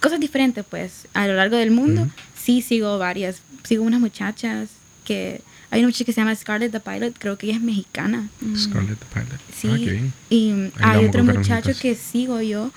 [0.00, 3.42] cosas diferentes, pues, a lo largo del mundo, sí sigo varias.
[3.64, 4.68] Sigo unas muchachas
[5.04, 5.40] que...
[5.70, 8.30] Hay una muchacha que se llama Scarlett the Pilot, creo que ella es mexicana.
[8.56, 9.40] Scarlett the Pilot.
[9.54, 9.68] Sí.
[9.68, 10.12] Ah.
[10.30, 12.70] Y Ahí hay otro muchacho que sigo yo,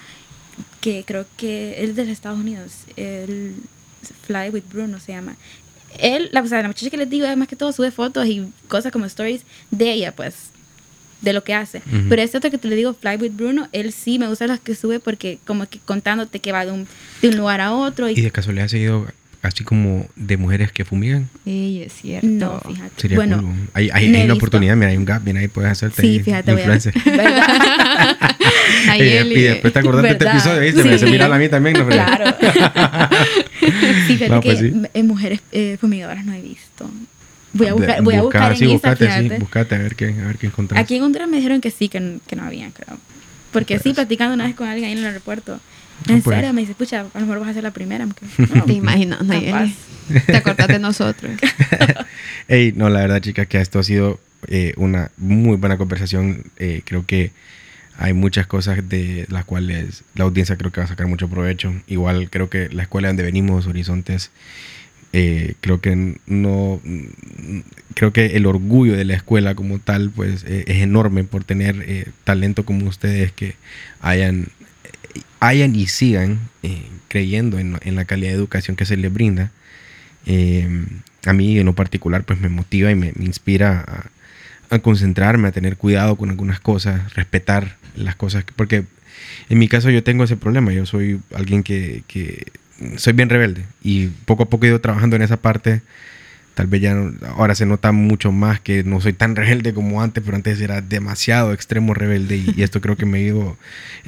[0.81, 2.73] que creo que es de los Estados Unidos.
[2.97, 3.55] El
[4.27, 5.37] Fly with Bruno se llama.
[5.99, 8.45] Él, la, o sea, la muchacha que les digo, además que todo sube fotos y
[8.67, 10.49] cosas como stories de ella, pues,
[11.21, 11.79] de lo que hace.
[11.79, 12.05] Ujú.
[12.09, 14.59] Pero este otro que te le digo, Fly with Bruno, él sí me gusta los
[14.59, 16.87] que sube porque como que contándote que va de un,
[17.21, 18.09] de un lugar a otro.
[18.09, 19.07] ¿Y Y, de casualidad has seguido
[19.43, 21.27] así como de mujeres que fumigan?
[21.45, 22.27] Sí, es cierto.
[22.27, 22.91] no, fíjate.
[22.97, 23.53] Sería bueno, cool.
[23.73, 24.33] Hay, hay, hay una visto.
[24.35, 26.93] oportunidad, mira, hay un gap, mira, ahí puedes hacerte sí, ahí fíjate, voy a influencer.
[27.05, 28.17] ¿Verdad?
[28.89, 30.83] Ahí y, después te acordás de este episodio, ¿viste?
[30.83, 30.95] Me Sí.
[30.95, 31.77] hace mirar a mí también.
[31.77, 31.87] ¿no?
[31.87, 32.35] Claro.
[33.59, 34.81] sí, fíjate No, pues que sí.
[34.93, 36.89] eh, mujeres eh, fumigadoras no he visto.
[37.53, 39.95] Voy a buscar, voy a busca, buscar en sí, Insta, buscate, sí, buscate a ver
[39.95, 40.79] qué, a ver qué encontrás.
[40.81, 42.97] Aquí en Honduras me dijeron que sí, que, que no había, creo.
[43.51, 43.95] Porque sí, Pues.
[43.95, 45.59] platicando una vez con alguien ahí en el aeropuerto.
[46.07, 46.35] No, En pues.
[46.37, 48.03] serio, me dice, pucha, a lo mejor vas a ser la primera.
[48.05, 48.25] aunque-
[48.65, 49.75] Te imaginas, Nayeli.
[50.25, 51.31] Te acordás de nosotros.
[52.47, 56.43] Ey, no, la verdad, chicas, que esto ha sido eh, una muy buena conversación.
[56.57, 57.31] Eh, creo que
[57.97, 61.73] hay muchas cosas de las cuales la audiencia creo que va a sacar mucho provecho.
[61.87, 64.31] Igual creo que la escuela donde venimos, Horizontes,
[65.13, 66.79] eh, creo que no
[67.95, 71.83] creo que el orgullo de la escuela como tal pues eh, es enorme por tener
[71.87, 73.55] eh, talento como ustedes que
[74.01, 74.47] hayan
[75.13, 79.11] eh, hayan y sigan eh, creyendo en, en la calidad de educación que se les
[79.13, 79.51] brinda.
[80.25, 80.85] Eh,
[81.25, 83.83] a mí en lo particular pues me motiva y me, me inspira
[84.69, 88.85] a, a concentrarme a tener cuidado con algunas cosas respetar las cosas que- porque
[89.49, 92.45] en mi caso yo tengo ese problema yo soy alguien que, que
[92.97, 95.81] soy bien rebelde y poco a poco he ido trabajando en esa parte.
[96.53, 96.95] Tal vez ya
[97.37, 100.81] ahora se nota mucho más que no soy tan rebelde como antes, pero antes era
[100.81, 103.57] demasiado extremo rebelde y, esto creo que me ha ido,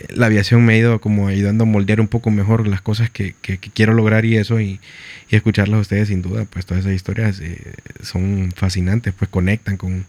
[0.10, 3.34] la aviación me ha ido como ayudando a moldear un poco mejor las cosas que,
[3.42, 4.82] que- quiero lograr y eso y,
[5.30, 7.60] y escucharlas a ustedes sin duda, pues todas esas historias eh,
[8.02, 10.06] son fascinantes, pues conectan con,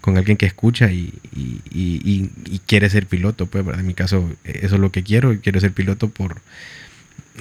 [0.00, 2.30] con alguien que escucha y, y-
[2.66, 6.08] quiere ser piloto, pues en mi caso eso es lo que quiero, quiero ser piloto
[6.08, 6.40] por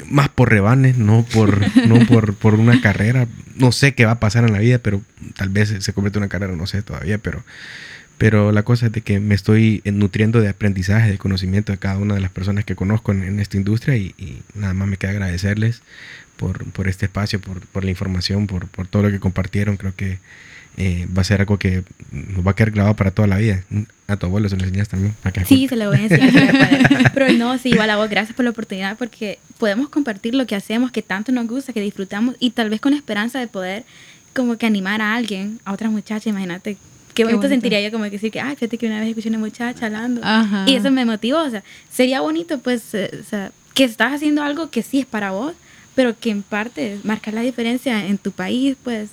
[0.10, 3.28] más por rebanes, no por, no por, por una carrera.
[3.56, 5.02] No sé qué va a pasar en la vida, pero
[5.38, 7.44] tal vez se convierte en una carrera, no sé todavía, pero,
[8.18, 11.98] Pero la cosa es de que me estoy nutriendo de aprendizaje, de conocimiento de cada
[11.98, 15.12] una de las personas que conozco en, esta industria y, y, nada más me queda
[15.12, 15.82] agradecerles
[16.38, 19.78] por, por este espacio, por, por la información, por, por, todo lo que compartieron.
[19.78, 20.20] Creo que
[20.78, 23.64] eh, va a ser algo que nos va a quedar grabado para toda la vida.
[24.08, 25.16] A tu abuelo se lo enseñas también.
[25.48, 27.12] sí, se lo voy a enseñar.
[27.14, 30.56] Pero no, sí, igual a vos, gracias por la oportunidad porque podemos compartir lo que
[30.56, 33.84] hacemos, que tanto nos gusta, que disfrutamos y tal vez con esperanza de poder
[34.34, 36.78] como que animar a alguien, a otras muchachas, imagínate
[37.16, 39.30] Qué bonito, bonito, sentiría yo como que decir que, ay, fíjate que una vez escuché
[39.30, 40.20] una muchacha hablando.
[40.22, 40.66] Ajá.
[40.68, 41.40] Y eso me motivó.
[41.40, 45.06] O sea, sería bonito, pues, eh, o sea, que estás haciendo algo que sí es
[45.06, 45.54] para vos,
[45.96, 49.10] pero que en parte marcar la diferencia en tu país, pues,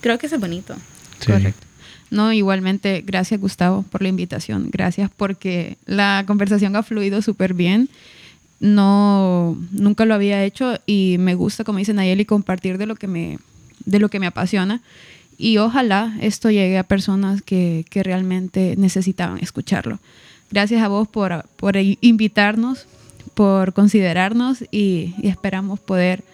[0.00, 0.74] creo que eso es bonito.
[1.20, 1.32] Sí.
[1.32, 1.66] Correcto.
[2.10, 4.68] No, igualmente, gracias Gustavo por la invitación.
[4.70, 7.88] Gracias porque la conversación ha fluido súper bien.
[8.58, 13.06] No, nunca lo había hecho y me gusta, como dice Nayeli, compartir de lo que
[13.06, 13.38] me,
[13.86, 14.82] de lo que me apasiona
[15.38, 19.98] y ojalá esto llegue a personas que, que realmente necesitaban escucharlo.
[20.50, 22.86] Gracias a vos por, por invitarnos,
[23.32, 26.24] por considerarnos y, y, esperamos poder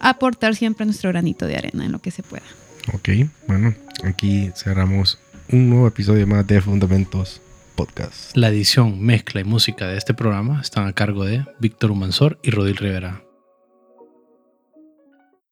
[0.00, 2.46] aportar siempre nuestro granito de arena en lo que se pueda.
[2.94, 3.10] Ok,
[3.46, 3.74] bueno,
[4.04, 5.18] aquí cerramos
[5.52, 7.42] un nuevo episodio más de Fundamentos
[7.74, 8.34] Podcast.
[8.36, 12.50] La edición, mezcla y música de este programa están a cargo de Víctor Humansor y
[12.50, 13.27] Rodil Rivera.